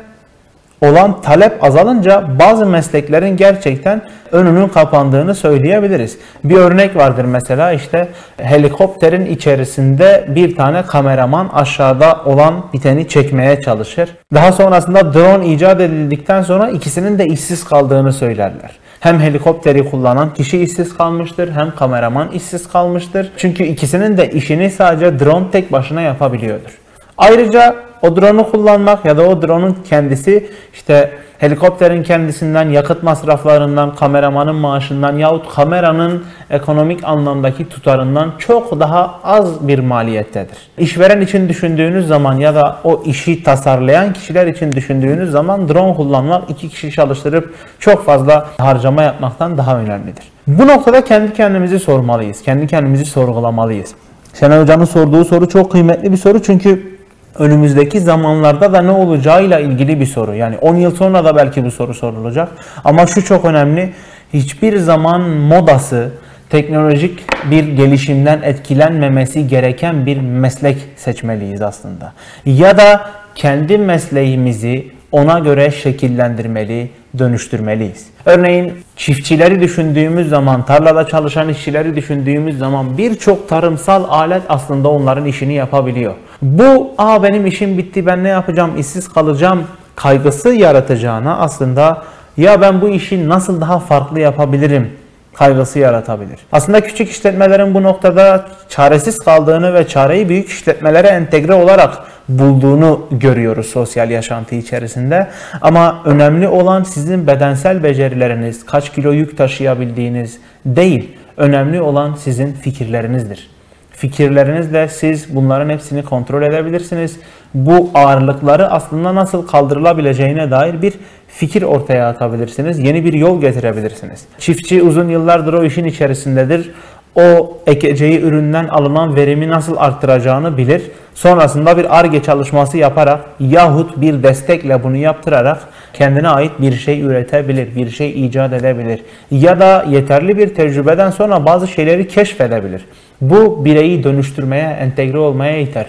[0.80, 6.18] olan talep azalınca bazı mesleklerin gerçekten önünün kapandığını söyleyebiliriz.
[6.44, 14.10] Bir örnek vardır mesela işte helikopterin içerisinde bir tane kameraman aşağıda olan biteni çekmeye çalışır.
[14.34, 18.70] Daha sonrasında drone icat edildikten sonra ikisinin de işsiz kaldığını söylerler.
[19.00, 23.30] Hem helikopteri kullanan kişi işsiz kalmıştır hem kameraman işsiz kalmıştır.
[23.36, 26.79] Çünkü ikisinin de işini sadece drone tek başına yapabiliyordur.
[27.20, 34.54] Ayrıca o drone'u kullanmak ya da o drone'un kendisi işte helikopterin kendisinden, yakıt masraflarından, kameramanın
[34.54, 40.58] maaşından yahut kameranın ekonomik anlamdaki tutarından çok daha az bir maliyettedir.
[40.78, 46.50] İşveren için düşündüğünüz zaman ya da o işi tasarlayan kişiler için düşündüğünüz zaman drone kullanmak
[46.50, 50.24] iki kişi çalıştırıp çok fazla harcama yapmaktan daha önemlidir.
[50.46, 52.42] Bu noktada kendi kendimizi sormalıyız.
[52.42, 53.94] Kendi kendimizi sorgulamalıyız.
[54.40, 56.99] Şenay Hoca'nın sorduğu soru çok kıymetli bir soru çünkü
[57.38, 60.34] önümüzdeki zamanlarda da ne olacağıyla ilgili bir soru.
[60.34, 62.48] Yani 10 yıl sonra da belki bu soru sorulacak.
[62.84, 63.92] Ama şu çok önemli.
[64.32, 66.10] Hiçbir zaman modası,
[66.50, 72.12] teknolojik bir gelişimden etkilenmemesi gereken bir meslek seçmeliyiz aslında.
[72.46, 78.06] Ya da kendi mesleğimizi ona göre şekillendirmeli, dönüştürmeliyiz.
[78.24, 85.54] Örneğin çiftçileri düşündüğümüz zaman, tarlada çalışan işçileri düşündüğümüz zaman birçok tarımsal alet aslında onların işini
[85.54, 86.14] yapabiliyor.
[86.42, 89.64] Bu, aa benim işim bitti ben ne yapacağım, işsiz kalacağım
[89.96, 92.02] kaygısı yaratacağına aslında
[92.36, 94.90] ya ben bu işi nasıl daha farklı yapabilirim
[95.34, 96.38] kaygısı yaratabilir.
[96.52, 103.66] Aslında küçük işletmelerin bu noktada çaresiz kaldığını ve çareyi büyük işletmelere entegre olarak bulduğunu görüyoruz
[103.66, 105.26] sosyal yaşantı içerisinde.
[105.60, 111.16] Ama önemli olan sizin bedensel becerileriniz, kaç kilo yük taşıyabildiğiniz değil.
[111.36, 113.50] Önemli olan sizin fikirlerinizdir.
[113.90, 117.16] Fikirlerinizle siz bunların hepsini kontrol edebilirsiniz.
[117.54, 120.94] Bu ağırlıkları aslında nasıl kaldırılabileceğine dair bir
[121.40, 122.78] fikir ortaya atabilirsiniz.
[122.78, 124.24] Yeni bir yol getirebilirsiniz.
[124.38, 126.70] Çiftçi uzun yıllardır o işin içerisindedir.
[127.14, 130.82] O ekeceği üründen alınan verimi nasıl arttıracağını bilir.
[131.14, 135.58] Sonrasında bir ARGE çalışması yaparak yahut bir destekle bunu yaptırarak
[135.92, 139.00] kendine ait bir şey üretebilir, bir şey icat edebilir.
[139.30, 142.84] Ya da yeterli bir tecrübeden sonra bazı şeyleri keşfedebilir.
[143.20, 145.86] Bu bireyi dönüştürmeye, entegre olmaya iter.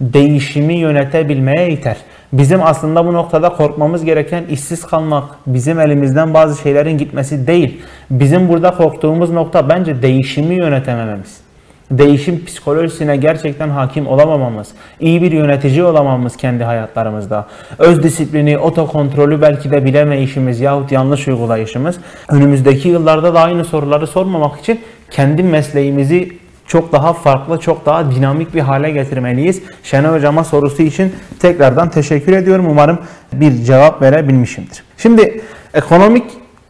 [0.00, 1.96] Değişimi yönetebilmeye iter.
[2.32, 7.82] Bizim aslında bu noktada korkmamız gereken işsiz kalmak, bizim elimizden bazı şeylerin gitmesi değil.
[8.10, 11.40] Bizim burada korktuğumuz nokta bence değişimi yönetemememiz.
[11.90, 14.68] Değişim psikolojisine gerçekten hakim olamamamız,
[15.00, 17.46] iyi bir yönetici olamamamız kendi hayatlarımızda,
[17.78, 24.60] öz disiplini, otokontrolü belki de bilemeyişimiz yahut yanlış uygulayışımız, önümüzdeki yıllarda da aynı soruları sormamak
[24.60, 26.32] için kendi mesleğimizi
[26.70, 29.62] çok daha farklı, çok daha dinamik bir hale getirmeliyiz.
[29.82, 32.66] Şenay Hocama sorusu için tekrardan teşekkür ediyorum.
[32.70, 32.98] Umarım
[33.32, 34.82] bir cevap verebilmişimdir.
[34.98, 35.40] Şimdi
[35.74, 36.24] ekonomik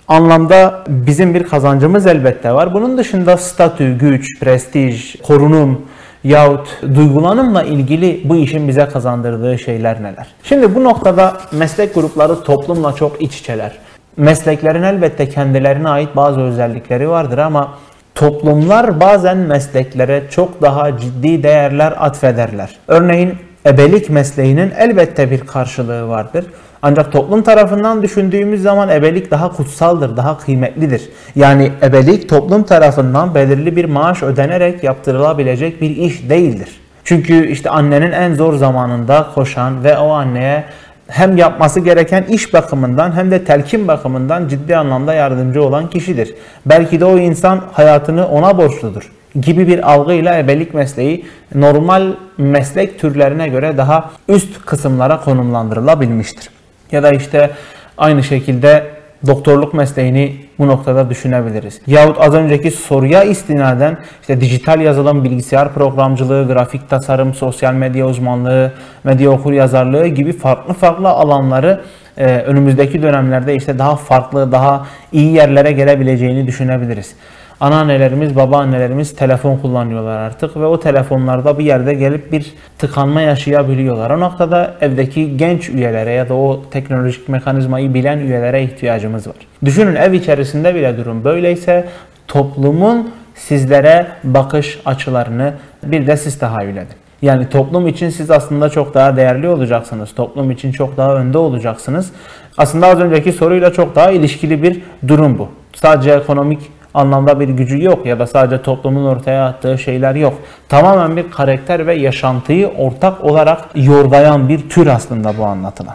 [0.08, 2.74] anlamda bizim bir kazancımız elbette var.
[2.74, 5.82] Bunun dışında statü, güç, prestij, korunum
[6.24, 10.26] yahut duygulanımla ilgili bu işin bize kazandırdığı şeyler neler?
[10.42, 13.78] Şimdi bu noktada meslek grupları toplumla çok iç içeler.
[14.16, 17.70] Mesleklerin elbette kendilerine ait bazı özellikleri vardır ama
[18.14, 22.76] toplumlar bazen mesleklere çok daha ciddi değerler atfederler.
[22.88, 23.34] Örneğin
[23.66, 26.44] ebelik mesleğinin elbette bir karşılığı vardır.
[26.82, 31.08] Ancak toplum tarafından düşündüğümüz zaman ebelik daha kutsaldır, daha kıymetlidir.
[31.34, 36.80] Yani ebelik toplum tarafından belirli bir maaş ödenerek yaptırılabilecek bir iş değildir.
[37.04, 40.64] Çünkü işte annenin en zor zamanında koşan ve o anneye
[41.10, 46.34] hem yapması gereken iş bakımından hem de telkin bakımından ciddi anlamda yardımcı olan kişidir.
[46.66, 53.48] Belki de o insan hayatını ona borçludur gibi bir algıyla ebelik mesleği normal meslek türlerine
[53.48, 56.50] göre daha üst kısımlara konumlandırılabilmiştir.
[56.92, 57.50] Ya da işte
[57.98, 61.80] aynı şekilde doktorluk mesleğini bu noktada düşünebiliriz.
[61.86, 68.72] Yahut az önceki soruya istinaden işte dijital yazılım, bilgisayar programcılığı, grafik tasarım, sosyal medya uzmanlığı,
[69.04, 71.80] medya okur yazarlığı gibi farklı farklı alanları
[72.16, 77.14] e, önümüzdeki dönemlerde işte daha farklı, daha iyi yerlere gelebileceğini düşünebiliriz.
[77.60, 84.10] Anneannelerimiz, babaannelerimiz telefon kullanıyorlar artık ve o telefonlarda bir yerde gelip bir tıkanma yaşayabiliyorlar.
[84.10, 89.34] O noktada evdeki genç üyelere ya da o teknolojik mekanizmayı bilen üyelere ihtiyacımız var.
[89.64, 91.88] Düşünün ev içerisinde bile durum böyleyse
[92.28, 96.96] toplumun sizlere bakış açılarını bir de siz tahayyül edin.
[97.22, 100.14] Yani toplum için siz aslında çok daha değerli olacaksınız.
[100.14, 102.12] Toplum için çok daha önde olacaksınız.
[102.58, 105.48] Aslında az önceki soruyla çok daha ilişkili bir durum bu.
[105.74, 106.60] Sadece ekonomik
[106.94, 110.34] anlamda bir gücü yok ya da sadece toplumun ortaya attığı şeyler yok.
[110.68, 115.94] Tamamen bir karakter ve yaşantıyı ortak olarak yordayan bir tür aslında bu anlatılan.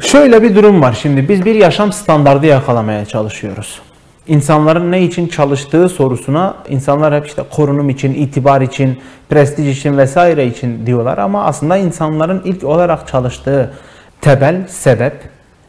[0.00, 3.80] Şöyle bir durum var şimdi biz bir yaşam standardı yakalamaya çalışıyoruz.
[4.28, 10.46] İnsanların ne için çalıştığı sorusuna insanlar hep işte korunum için, itibar için, prestij için vesaire
[10.46, 13.70] için diyorlar ama aslında insanların ilk olarak çalıştığı
[14.20, 15.12] temel sebep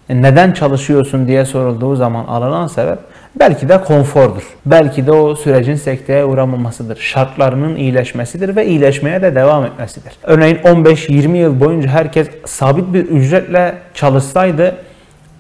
[0.09, 2.99] neden çalışıyorsun diye sorulduğu zaman alınan sebep
[3.39, 4.43] belki de konfordur.
[4.65, 6.97] Belki de o sürecin sekteye uğramamasıdır.
[6.97, 10.13] Şartlarının iyileşmesidir ve iyileşmeye de devam etmesidir.
[10.23, 14.75] Örneğin 15-20 yıl boyunca herkes sabit bir ücretle çalışsaydı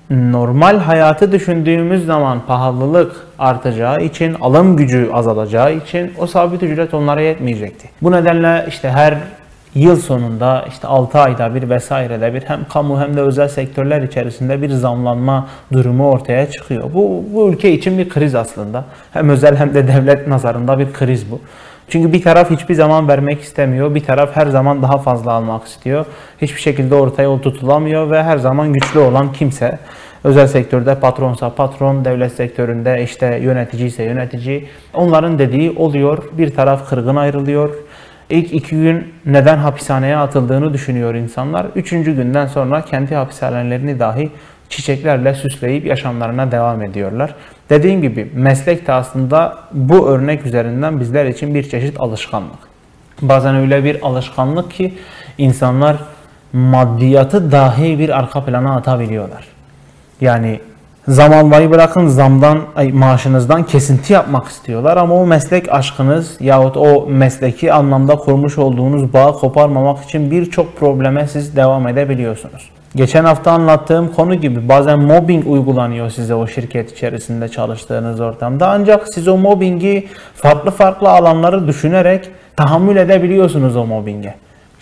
[0.09, 7.21] normal hayatı düşündüğümüz zaman pahalılık artacağı için, alım gücü azalacağı için o sabit ücret onlara
[7.21, 7.89] yetmeyecekti.
[8.01, 9.17] Bu nedenle işte her
[9.75, 14.61] yıl sonunda işte 6 ayda bir vesairede bir hem kamu hem de özel sektörler içerisinde
[14.61, 16.83] bir zamlanma durumu ortaya çıkıyor.
[16.93, 18.85] Bu, bu ülke için bir kriz aslında.
[19.13, 21.39] Hem özel hem de devlet nazarında bir kriz bu.
[21.89, 23.95] Çünkü bir taraf hiçbir zaman vermek istemiyor.
[23.95, 26.05] Bir taraf her zaman daha fazla almak istiyor.
[26.41, 29.79] Hiçbir şekilde ortaya yol tutulamıyor ve her zaman güçlü olan kimse.
[30.23, 34.67] Özel sektörde patronsa patron, devlet sektöründe işte yönetici ise yönetici.
[34.93, 36.23] Onların dediği oluyor.
[36.31, 37.69] Bir taraf kırgın ayrılıyor.
[38.29, 41.65] İlk iki gün neden hapishaneye atıldığını düşünüyor insanlar.
[41.75, 44.31] Üçüncü günden sonra kendi hapishanelerini dahi
[44.69, 47.35] çiçeklerle süsleyip yaşamlarına devam ediyorlar.
[47.69, 52.59] Dediğim gibi meslek de aslında bu örnek üzerinden bizler için bir çeşit alışkanlık.
[53.21, 54.93] Bazen öyle bir alışkanlık ki
[55.37, 55.97] insanlar
[56.53, 59.47] maddiyatı dahi bir arka plana atabiliyorlar.
[60.21, 60.59] Yani
[61.07, 67.07] zam almayı bırakın zamdan ay, maaşınızdan kesinti yapmak istiyorlar ama o meslek aşkınız yahut o
[67.07, 72.69] mesleki anlamda kurmuş olduğunuz bağı koparmamak için birçok probleme siz devam edebiliyorsunuz.
[72.95, 78.69] Geçen hafta anlattığım konu gibi bazen mobbing uygulanıyor size o şirket içerisinde çalıştığınız ortamda.
[78.69, 84.33] Ancak siz o mobbingi farklı farklı alanları düşünerek tahammül edebiliyorsunuz o mobbinge.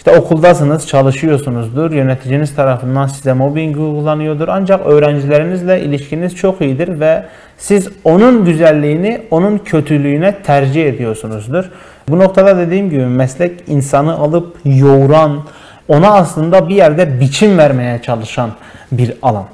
[0.07, 1.91] İşte okuldasınız, çalışıyorsunuzdur.
[1.91, 4.47] Yöneticiniz tarafından size mobbing uygulanıyordur.
[4.47, 7.23] Ancak öğrencilerinizle ilişkiniz çok iyidir ve
[7.57, 11.65] siz onun güzelliğini onun kötülüğüne tercih ediyorsunuzdur.
[12.09, 15.43] Bu noktada dediğim gibi meslek insanı alıp yoğuran,
[15.87, 18.49] ona aslında bir yerde biçim vermeye çalışan
[18.91, 19.45] bir alan.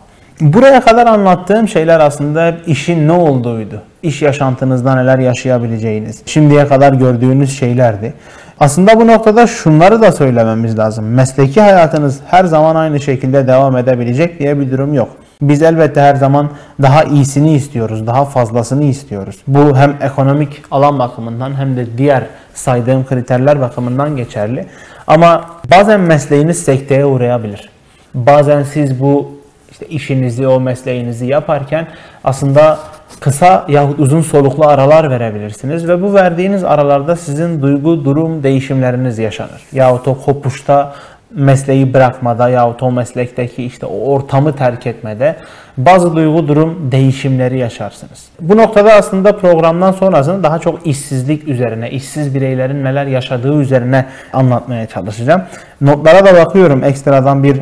[0.41, 3.81] Buraya kadar anlattığım şeyler aslında işin ne olduğuydu.
[4.03, 8.13] İş yaşantınızda neler yaşayabileceğiniz, şimdiye kadar gördüğünüz şeylerdi.
[8.61, 11.05] Aslında bu noktada şunları da söylememiz lazım.
[11.05, 15.09] Mesleki hayatınız her zaman aynı şekilde devam edebilecek diye bir durum yok.
[15.41, 16.49] Biz elbette her zaman
[16.81, 19.35] daha iyisini istiyoruz, daha fazlasını istiyoruz.
[19.47, 24.65] Bu hem ekonomik alan bakımından hem de diğer saydığım kriterler bakımından geçerli.
[25.07, 27.69] Ama bazen mesleğiniz sekteye uğrayabilir.
[28.13, 29.31] Bazen siz bu
[29.71, 31.87] işte işinizi, o mesleğinizi yaparken
[32.23, 32.79] aslında
[33.19, 39.61] kısa yahut uzun soluklu aralar verebilirsiniz ve bu verdiğiniz aralarda sizin duygu, durum değişimleriniz yaşanır.
[39.73, 40.93] Yahut o kopuşta
[41.35, 45.35] mesleği bırakmada yahut o meslekteki işte o ortamı terk etmede
[45.77, 48.25] bazı duygu durum değişimleri yaşarsınız.
[48.41, 54.87] Bu noktada aslında programdan sonrasını daha çok işsizlik üzerine, işsiz bireylerin neler yaşadığı üzerine anlatmaya
[54.87, 55.41] çalışacağım.
[55.81, 57.61] Notlara da bakıyorum ekstradan bir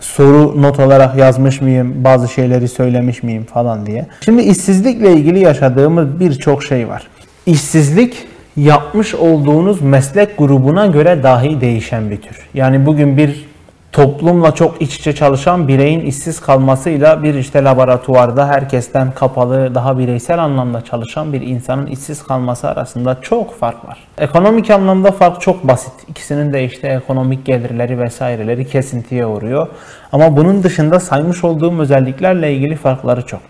[0.00, 4.06] soru not olarak yazmış mıyım, bazı şeyleri söylemiş miyim falan diye.
[4.24, 7.08] Şimdi işsizlikle ilgili yaşadığımız birçok şey var.
[7.46, 12.36] İşsizlik yapmış olduğunuz meslek grubuna göre dahi değişen bir tür.
[12.54, 13.49] Yani bugün bir
[13.92, 20.38] toplumla çok iç içe çalışan bireyin işsiz kalmasıyla bir işte laboratuvarda herkesten kapalı, daha bireysel
[20.38, 23.98] anlamda çalışan bir insanın işsiz kalması arasında çok fark var.
[24.18, 25.92] Ekonomik anlamda fark çok basit.
[26.08, 29.68] İkisinin de işte ekonomik gelirleri vesaireleri kesintiye uğruyor.
[30.12, 33.40] Ama bunun dışında saymış olduğum özelliklerle ilgili farkları çok.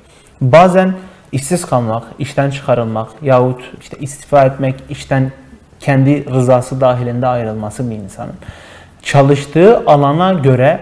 [0.40, 0.94] Bazen
[1.32, 5.32] işsiz kalmak, işten çıkarılmak yahut işte istifa etmek, işten
[5.80, 8.34] kendi rızası dahilinde ayrılması bir insanın
[9.02, 10.80] çalıştığı alana göre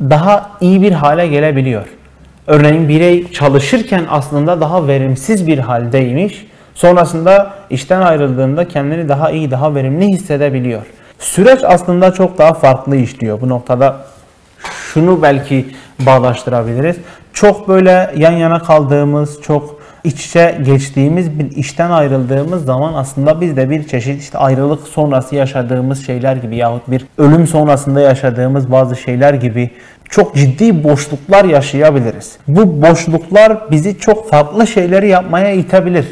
[0.00, 1.84] daha iyi bir hale gelebiliyor.
[2.46, 6.46] Örneğin birey çalışırken aslında daha verimsiz bir haldeymiş.
[6.74, 10.82] Sonrasında işten ayrıldığında kendini daha iyi, daha verimli hissedebiliyor.
[11.18, 13.40] Süreç aslında çok daha farklı işliyor.
[13.40, 13.96] Bu noktada
[14.92, 15.66] şunu belki
[15.98, 16.96] bağlaştırabiliriz.
[17.32, 23.56] Çok böyle yan yana kaldığımız, çok iç içe geçtiğimiz bir işten ayrıldığımız zaman aslında biz
[23.56, 28.96] de bir çeşit işte ayrılık sonrası yaşadığımız şeyler gibi yahut bir ölüm sonrasında yaşadığımız bazı
[28.96, 29.70] şeyler gibi
[30.08, 32.36] çok ciddi boşluklar yaşayabiliriz.
[32.48, 36.06] Bu boşluklar bizi çok farklı şeyleri yapmaya itebilir.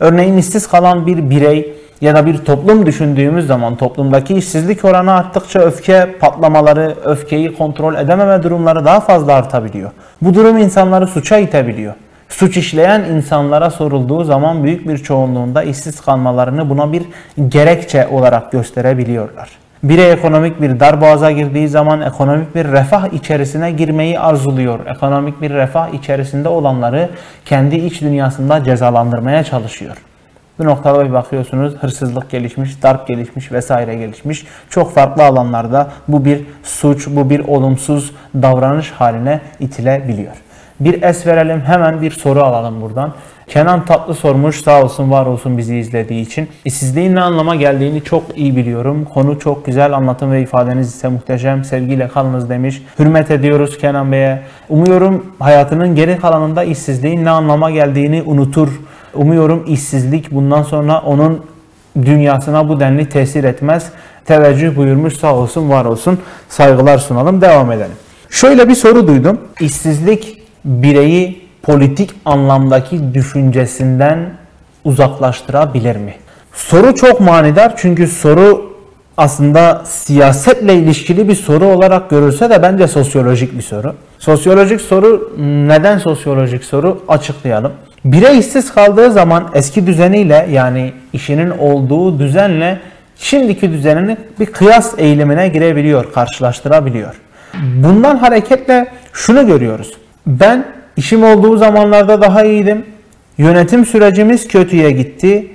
[0.00, 5.60] Örneğin işsiz kalan bir birey ya da bir toplum düşündüğümüz zaman toplumdaki işsizlik oranı arttıkça
[5.60, 9.90] öfke patlamaları, öfkeyi kontrol edememe durumları daha fazla artabiliyor.
[10.22, 11.94] Bu durum insanları suça itebiliyor.
[12.32, 17.02] Suç işleyen insanlara sorulduğu zaman büyük bir çoğunluğunda işsiz kalmalarını buna bir
[17.48, 19.50] gerekçe olarak gösterebiliyorlar.
[19.82, 24.86] Birey ekonomik bir darboğaza girdiği zaman ekonomik bir refah içerisine girmeyi arzuluyor.
[24.86, 27.10] Ekonomik bir refah içerisinde olanları
[27.44, 29.96] kendi iç dünyasında cezalandırmaya çalışıyor.
[30.58, 34.46] Bu noktada bir bakıyorsunuz hırsızlık gelişmiş, darp gelişmiş vesaire gelişmiş.
[34.70, 40.34] Çok farklı alanlarda bu bir suç, bu bir olumsuz davranış haline itilebiliyor.
[40.80, 43.12] Bir es verelim hemen bir soru alalım buradan.
[43.46, 46.48] Kenan Tatlı sormuş sağ olsun var olsun bizi izlediği için.
[46.64, 49.04] İşsizliğin ne anlama geldiğini çok iyi biliyorum.
[49.14, 51.64] Konu çok güzel anlatım ve ifadeniz ise muhteşem.
[51.64, 52.82] Sevgiyle kalınız demiş.
[52.98, 54.42] Hürmet ediyoruz Kenan Bey'e.
[54.68, 58.68] Umuyorum hayatının geri kalanında işsizliğin ne anlama geldiğini unutur.
[59.14, 61.44] Umuyorum işsizlik bundan sonra onun
[62.02, 63.86] dünyasına bu denli tesir etmez.
[64.24, 66.18] Teveccüh buyurmuş sağ olsun var olsun.
[66.48, 67.96] Saygılar sunalım devam edelim.
[68.30, 69.40] Şöyle bir soru duydum.
[69.60, 74.18] İşsizlik bireyi politik anlamdaki düşüncesinden
[74.84, 76.14] uzaklaştırabilir mi?
[76.52, 78.72] Soru çok manidar çünkü soru
[79.16, 83.94] aslında siyasetle ilişkili bir soru olarak görülse de bence sosyolojik bir soru.
[84.18, 85.32] Sosyolojik soru
[85.68, 87.72] neden sosyolojik soru açıklayalım.
[88.04, 92.78] Birey işsiz kaldığı zaman eski düzeniyle yani işinin olduğu düzenle
[93.16, 97.14] şimdiki düzenini bir kıyas eğilimine girebiliyor, karşılaştırabiliyor.
[97.54, 99.92] Bundan hareketle şunu görüyoruz.
[100.26, 100.64] Ben
[100.96, 102.84] işim olduğu zamanlarda daha iyiydim.
[103.38, 105.50] Yönetim sürecimiz kötüye gitti.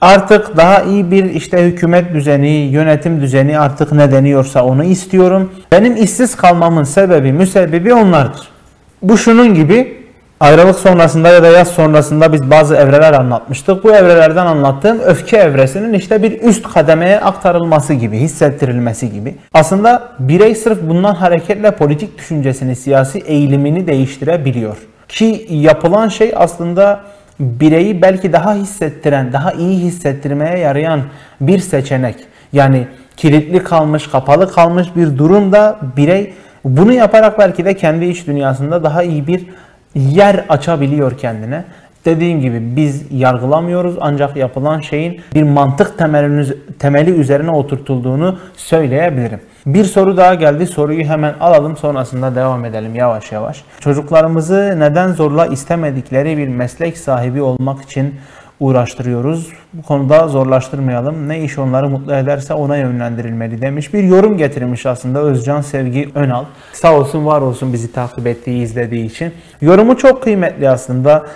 [0.00, 5.52] Artık daha iyi bir işte hükümet düzeni, yönetim düzeni artık ne deniyorsa onu istiyorum.
[5.72, 8.48] Benim işsiz kalmamın sebebi, müsebbibi onlardır.
[9.02, 10.01] Bu şunun gibi
[10.42, 13.84] ayrılık sonrasında ya da yaz sonrasında biz bazı evreler anlatmıştık.
[13.84, 19.34] Bu evrelerden anlattığım öfke evresinin işte bir üst kademeye aktarılması gibi, hissettirilmesi gibi.
[19.54, 24.76] Aslında birey sırf bundan hareketle politik düşüncesini, siyasi eğilimini değiştirebiliyor.
[25.08, 27.00] Ki yapılan şey aslında
[27.40, 31.00] bireyi belki daha hissettiren, daha iyi hissettirmeye yarayan
[31.40, 32.16] bir seçenek.
[32.52, 38.82] Yani kilitli kalmış, kapalı kalmış bir durumda birey bunu yaparak belki de kendi iç dünyasında
[38.82, 39.46] daha iyi bir
[39.94, 41.64] yer açabiliyor kendine.
[42.04, 45.98] Dediğim gibi biz yargılamıyoruz ancak yapılan şeyin bir mantık
[46.78, 49.40] temeli üzerine oturtulduğunu söyleyebilirim.
[49.66, 50.66] Bir soru daha geldi.
[50.66, 53.64] Soruyu hemen alalım sonrasında devam edelim yavaş yavaş.
[53.80, 58.14] Çocuklarımızı neden zorla istemedikleri bir meslek sahibi olmak için
[58.62, 59.48] uğraştırıyoruz.
[59.72, 61.28] Bu konuda zorlaştırmayalım.
[61.28, 63.94] Ne iş onları mutlu ederse ona yönlendirilmeli demiş.
[63.94, 66.44] Bir yorum getirmiş aslında Özcan Sevgi Önal.
[66.72, 69.32] Sağ olsun var olsun bizi takip ettiği, izlediği için.
[69.60, 71.26] Yorumu çok kıymetli aslında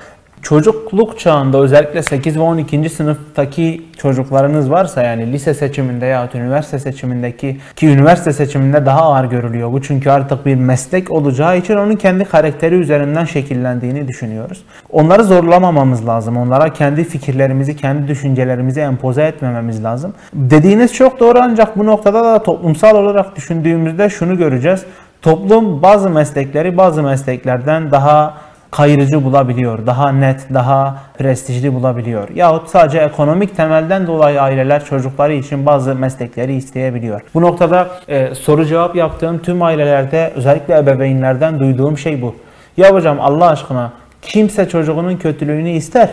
[0.42, 2.90] çocukluk çağında özellikle 8 ve 12.
[2.90, 9.72] sınıftaki çocuklarınız varsa yani lise seçiminde ya üniversite seçimindeki ki üniversite seçiminde daha ağır görülüyor
[9.72, 14.64] bu çünkü artık bir meslek olacağı için onun kendi karakteri üzerinden şekillendiğini düşünüyoruz.
[14.90, 16.36] Onları zorlamamamız lazım.
[16.36, 20.14] Onlara kendi fikirlerimizi, kendi düşüncelerimizi empoze etmememiz lazım.
[20.34, 24.84] Dediğiniz çok doğru ancak bu noktada da toplumsal olarak düşündüğümüzde şunu göreceğiz.
[25.22, 28.34] Toplum bazı meslekleri bazı mesleklerden daha
[28.76, 32.28] kayırıcı bulabiliyor, daha net, daha prestijli bulabiliyor.
[32.34, 37.20] Yahut sadece ekonomik temelden dolayı aileler çocukları için bazı meslekleri isteyebiliyor.
[37.34, 42.34] Bu noktada e, soru cevap yaptığım tüm ailelerde özellikle ebeveynlerden duyduğum şey bu.
[42.76, 46.08] Ya hocam Allah aşkına kimse çocuğunun kötülüğünü ister.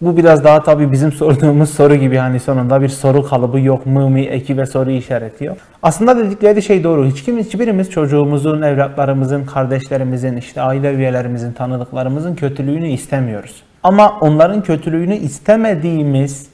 [0.00, 4.10] Bu biraz daha tabii bizim sorduğumuz soru gibi hani sonunda bir soru kalıbı yok mu
[4.10, 5.56] mi eki ve soru işaretiyor.
[5.82, 7.06] Aslında dedikleri şey doğru.
[7.06, 13.62] Hiç kim hiçbirimiz çocuğumuzun, evlatlarımızın, kardeşlerimizin, işte aile üyelerimizin, tanıdıklarımızın kötülüğünü istemiyoruz.
[13.82, 16.46] Ama onların kötülüğünü istemediğimiz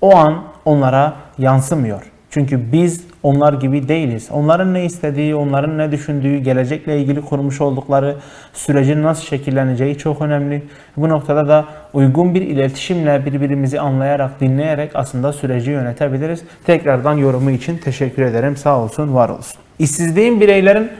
[0.00, 2.02] o an onlara yansımıyor.
[2.30, 4.28] Çünkü biz onlar gibi değiliz.
[4.32, 8.16] Onların ne istediği, onların ne düşündüğü, gelecekle ilgili kurmuş oldukları
[8.52, 10.62] sürecin nasıl şekilleneceği çok önemli.
[10.96, 16.42] Bu noktada da uygun bir iletişimle birbirimizi anlayarak, dinleyerek aslında süreci yönetebiliriz.
[16.66, 18.56] Tekrardan yorumu için teşekkür ederim.
[18.56, 19.60] Sağ olsun, var olsun.
[19.78, 20.90] İşsizliğin bireylerin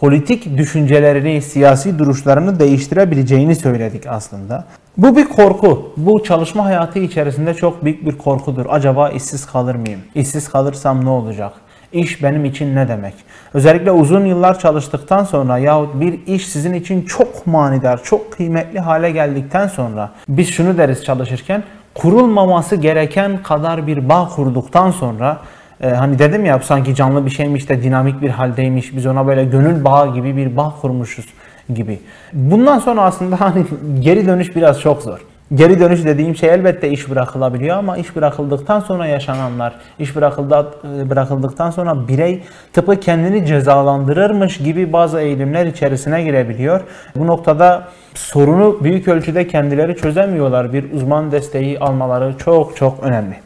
[0.00, 4.64] politik düşüncelerini, siyasi duruşlarını değiştirebileceğini söyledik aslında.
[4.96, 5.92] Bu bir korku.
[5.96, 8.66] Bu çalışma hayatı içerisinde çok büyük bir korkudur.
[8.68, 10.00] Acaba işsiz kalır mıyım?
[10.14, 11.52] İşsiz kalırsam ne olacak?
[11.92, 13.14] İş benim için ne demek?
[13.54, 19.10] Özellikle uzun yıllar çalıştıktan sonra yahut bir iş sizin için çok manidar, çok kıymetli hale
[19.10, 21.62] geldikten sonra biz şunu deriz çalışırken
[21.94, 25.40] kurulmaması gereken kadar bir bağ kurduktan sonra
[25.80, 29.44] e, hani dedim ya sanki canlı bir şeymiş de dinamik bir haldeymiş biz ona böyle
[29.44, 31.26] gönül bağı gibi bir bağ kurmuşuz
[31.74, 32.00] gibi.
[32.32, 33.64] Bundan sonra aslında hani
[34.00, 35.20] geri dönüş biraz çok zor.
[35.54, 40.74] Geri dönüş dediğim şey elbette iş bırakılabiliyor ama iş bırakıldıktan sonra yaşananlar, iş bırakıldı,
[41.10, 46.80] bırakıldıktan sonra birey tıpkı kendini cezalandırırmış gibi bazı eğilimler içerisine girebiliyor.
[47.16, 50.72] Bu noktada sorunu büyük ölçüde kendileri çözemiyorlar.
[50.72, 53.36] Bir uzman desteği almaları çok çok önemli.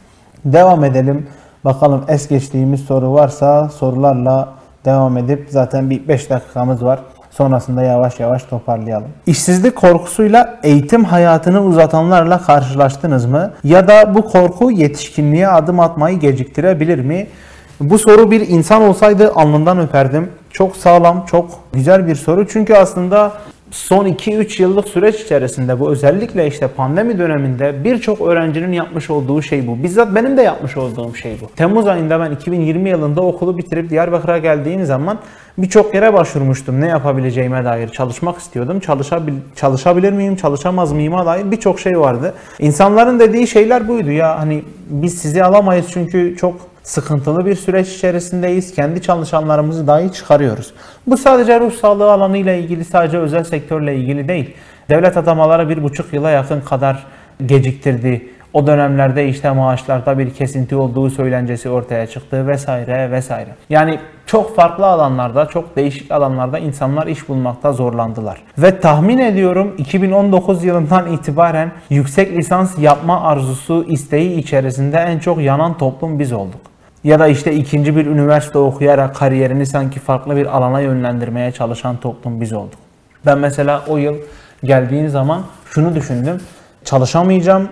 [0.45, 1.27] Devam edelim.
[1.65, 4.49] Bakalım es geçtiğimiz soru varsa sorularla
[4.85, 6.99] devam edip zaten bir 5 dakikamız var.
[7.31, 9.07] Sonrasında yavaş yavaş toparlayalım.
[9.25, 13.51] İşsizlik korkusuyla eğitim hayatını uzatanlarla karşılaştınız mı?
[13.63, 17.27] Ya da bu korku yetişkinliğe adım atmayı geciktirebilir mi?
[17.79, 20.29] Bu soru bir insan olsaydı alnından öperdim.
[20.51, 22.47] Çok sağlam, çok güzel bir soru.
[22.47, 23.31] Çünkü aslında
[23.71, 29.67] son 2-3 yıllık süreç içerisinde bu özellikle işte pandemi döneminde birçok öğrencinin yapmış olduğu şey
[29.67, 29.83] bu.
[29.83, 31.55] Bizzat benim de yapmış olduğum şey bu.
[31.55, 35.19] Temmuz ayında ben 2020 yılında okulu bitirip Diyarbakır'a geldiğim zaman
[35.57, 36.81] birçok yere başvurmuştum.
[36.81, 38.79] Ne yapabileceğime dair çalışmak istiyordum.
[38.79, 42.33] Çalışabil çalışabilir miyim, çalışamaz mıyıma dair birçok şey vardı.
[42.59, 46.55] İnsanların dediği şeyler buydu ya hani biz sizi alamayız çünkü çok
[46.89, 48.75] sıkıntılı bir süreç içerisindeyiz.
[48.75, 50.73] Kendi çalışanlarımızı dahi çıkarıyoruz.
[51.07, 54.55] Bu sadece ruh sağlığı alanıyla ilgili, sadece özel sektörle ilgili değil.
[54.89, 57.05] Devlet atamaları bir buçuk yıla yakın kadar
[57.45, 58.27] geciktirdi.
[58.53, 63.49] O dönemlerde işte maaşlarda bir kesinti olduğu söylencesi ortaya çıktı vesaire vesaire.
[63.69, 68.41] Yani çok farklı alanlarda, çok değişik alanlarda insanlar iş bulmakta zorlandılar.
[68.57, 75.77] Ve tahmin ediyorum 2019 yılından itibaren yüksek lisans yapma arzusu, isteği içerisinde en çok yanan
[75.77, 76.68] toplum biz olduk.
[77.03, 82.41] Ya da işte ikinci bir üniversite okuyarak kariyerini sanki farklı bir alana yönlendirmeye çalışan toplum
[82.41, 82.79] biz olduk.
[83.25, 84.15] Ben mesela o yıl
[84.63, 86.37] geldiğim zaman şunu düşündüm.
[86.85, 87.69] Çalışamayacağım,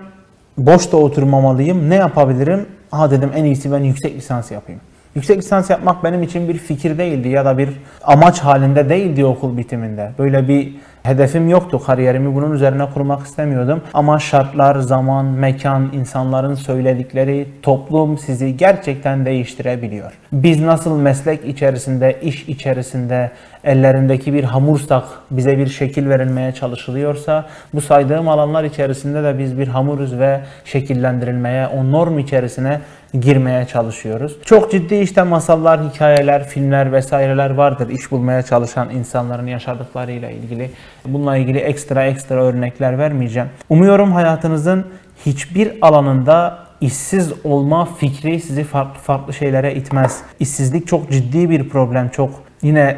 [0.58, 1.90] boş da oturmamalıyım.
[1.90, 2.66] Ne yapabilirim?
[2.90, 4.80] Ha dedim en iyisi ben yüksek lisans yapayım.
[5.14, 7.68] Yüksek lisans yapmak benim için bir fikir değildi ya da bir
[8.02, 10.12] amaç halinde değildi okul bitiminde.
[10.18, 10.74] Böyle bir
[11.08, 11.82] hedefim yoktu.
[11.86, 13.82] Kariyerimi bunun üzerine kurmak istemiyordum.
[13.94, 20.12] Ama şartlar, zaman, mekan, insanların söyledikleri, toplum sizi gerçekten değiştirebiliyor.
[20.32, 23.30] Biz nasıl meslek içerisinde, iş içerisinde
[23.64, 29.68] ellerindeki bir hamursak bize bir şekil verilmeye çalışılıyorsa bu saydığım alanlar içerisinde de biz bir
[29.68, 32.80] hamuruz ve şekillendirilmeye, o norm içerisine
[33.20, 34.36] girmeye çalışıyoruz.
[34.44, 40.70] Çok ciddi işte masallar, hikayeler, filmler vesaireler vardır iş bulmaya çalışan insanların yaşadıklarıyla ilgili.
[41.06, 43.48] Bununla ilgili ekstra ekstra örnekler vermeyeceğim.
[43.68, 44.84] Umuyorum hayatınızın
[45.26, 50.22] hiçbir alanında işsiz olma fikri sizi farklı farklı şeylere itmez.
[50.40, 52.08] İşsizlik çok ciddi bir problem.
[52.08, 52.30] Çok
[52.62, 52.96] yine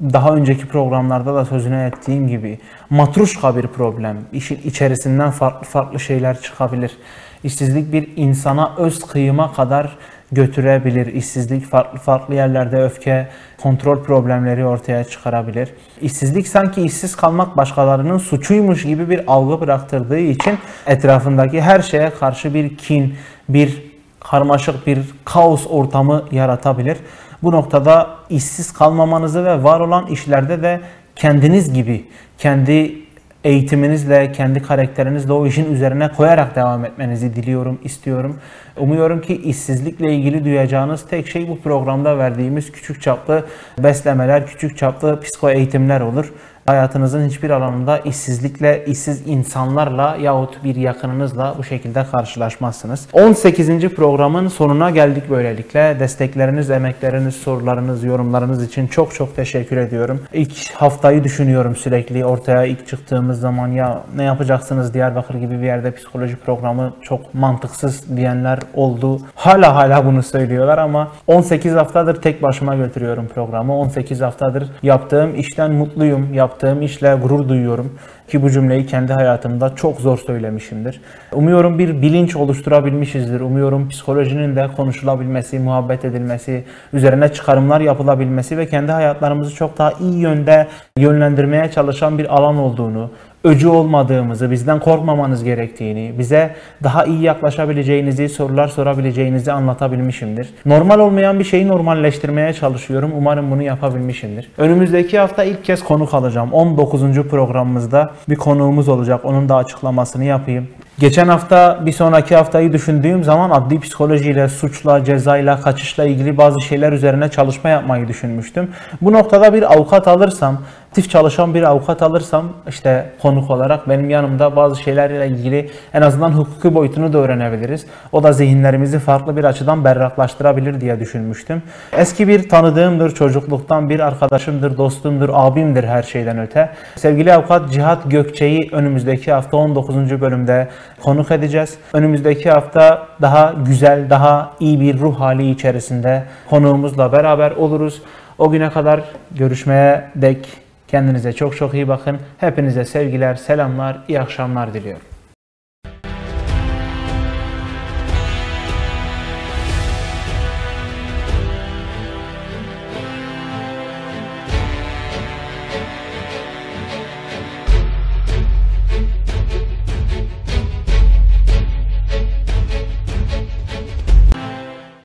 [0.00, 2.58] daha önceki programlarda da sözüne ettiğim gibi
[2.90, 4.16] matruşka bir problem.
[4.32, 6.96] İşin içerisinden farklı farklı şeyler çıkabilir.
[7.44, 9.96] İşsizlik bir insana öz kıyıma kadar
[10.32, 11.06] götürebilir.
[11.06, 13.28] İşsizlik farklı farklı yerlerde öfke,
[13.62, 15.68] kontrol problemleri ortaya çıkarabilir.
[16.00, 22.54] İşsizlik sanki işsiz kalmak başkalarının suçuymuş gibi bir algı bıraktırdığı için etrafındaki her şeye karşı
[22.54, 23.14] bir kin,
[23.48, 23.89] bir
[24.20, 26.98] karmaşık bir kaos ortamı yaratabilir.
[27.42, 30.80] Bu noktada işsiz kalmamanızı ve var olan işlerde de
[31.16, 32.04] kendiniz gibi,
[32.38, 33.00] kendi
[33.44, 38.38] eğitiminizle, kendi karakterinizle o işin üzerine koyarak devam etmenizi diliyorum, istiyorum.
[38.76, 43.44] Umuyorum ki işsizlikle ilgili duyacağınız tek şey bu programda verdiğimiz küçük çaplı
[43.78, 46.32] beslemeler, küçük çaplı psiko eğitimler olur
[46.66, 53.08] hayatınızın hiçbir alanında işsizlikle, işsiz insanlarla yahut bir yakınınızla bu şekilde karşılaşmazsınız.
[53.12, 53.88] 18.
[53.88, 55.96] programın sonuna geldik böylelikle.
[56.00, 60.22] Destekleriniz, emekleriniz, sorularınız, yorumlarınız için çok çok teşekkür ediyorum.
[60.32, 62.24] İlk haftayı düşünüyorum sürekli.
[62.24, 68.16] Ortaya ilk çıktığımız zaman ya ne yapacaksınız Diyarbakır gibi bir yerde psikoloji programı çok mantıksız
[68.16, 69.20] diyenler oldu.
[69.34, 73.78] Hala hala bunu söylüyorlar ama 18 haftadır tek başıma götürüyorum programı.
[73.78, 76.34] 18 haftadır yaptığım işten mutluyum.
[76.34, 77.98] Yaptığım yaptığım işle gurur duyuyorum
[78.28, 81.00] ki bu cümleyi kendi hayatımda çok zor söylemişimdir.
[81.32, 83.40] Umuyorum bir bilinç oluşturabilmişizdir.
[83.40, 90.18] Umuyorum psikolojinin de konuşulabilmesi, muhabbet edilmesi, üzerine çıkarımlar yapılabilmesi ve kendi hayatlarımızı çok daha iyi
[90.18, 90.66] yönde
[90.98, 93.10] yönlendirmeye çalışan bir alan olduğunu,
[93.44, 100.48] öcü olmadığımızı, bizden korkmamanız gerektiğini, bize daha iyi yaklaşabileceğinizi, sorular sorabileceğinizi anlatabilmişimdir.
[100.66, 103.12] Normal olmayan bir şeyi normalleştirmeye çalışıyorum.
[103.16, 104.50] Umarım bunu yapabilmişimdir.
[104.58, 106.52] Önümüzdeki hafta ilk kez konuk alacağım.
[106.52, 107.22] 19.
[107.22, 109.24] programımızda bir konuğumuz olacak.
[109.24, 110.68] Onun da açıklamasını yapayım.
[111.00, 116.92] Geçen hafta bir sonraki haftayı düşündüğüm zaman adli psikolojiyle, suçla, cezayla, kaçışla ilgili bazı şeyler
[116.92, 118.70] üzerine çalışma yapmayı düşünmüştüm.
[119.00, 120.58] Bu noktada bir avukat alırsam,
[120.90, 126.30] aktif çalışan bir avukat alırsam işte konuk olarak benim yanımda bazı şeylerle ilgili en azından
[126.30, 127.86] hukuki boyutunu da öğrenebiliriz.
[128.12, 131.62] O da zihinlerimizi farklı bir açıdan berraklaştırabilir diye düşünmüştüm.
[131.96, 136.70] Eski bir tanıdığımdır, çocukluktan bir arkadaşımdır, dostumdur, abimdir her şeyden öte.
[136.96, 140.20] Sevgili avukat Cihat Gökçe'yi önümüzdeki hafta 19.
[140.20, 140.68] bölümde
[141.02, 141.78] konuk edeceğiz.
[141.92, 148.02] Önümüzdeki hafta daha güzel, daha iyi bir ruh hali içerisinde konuğumuzla beraber oluruz.
[148.38, 150.48] O güne kadar görüşmeye dek
[150.88, 152.18] kendinize çok çok iyi bakın.
[152.38, 155.09] Hepinize sevgiler, selamlar, iyi akşamlar diliyorum.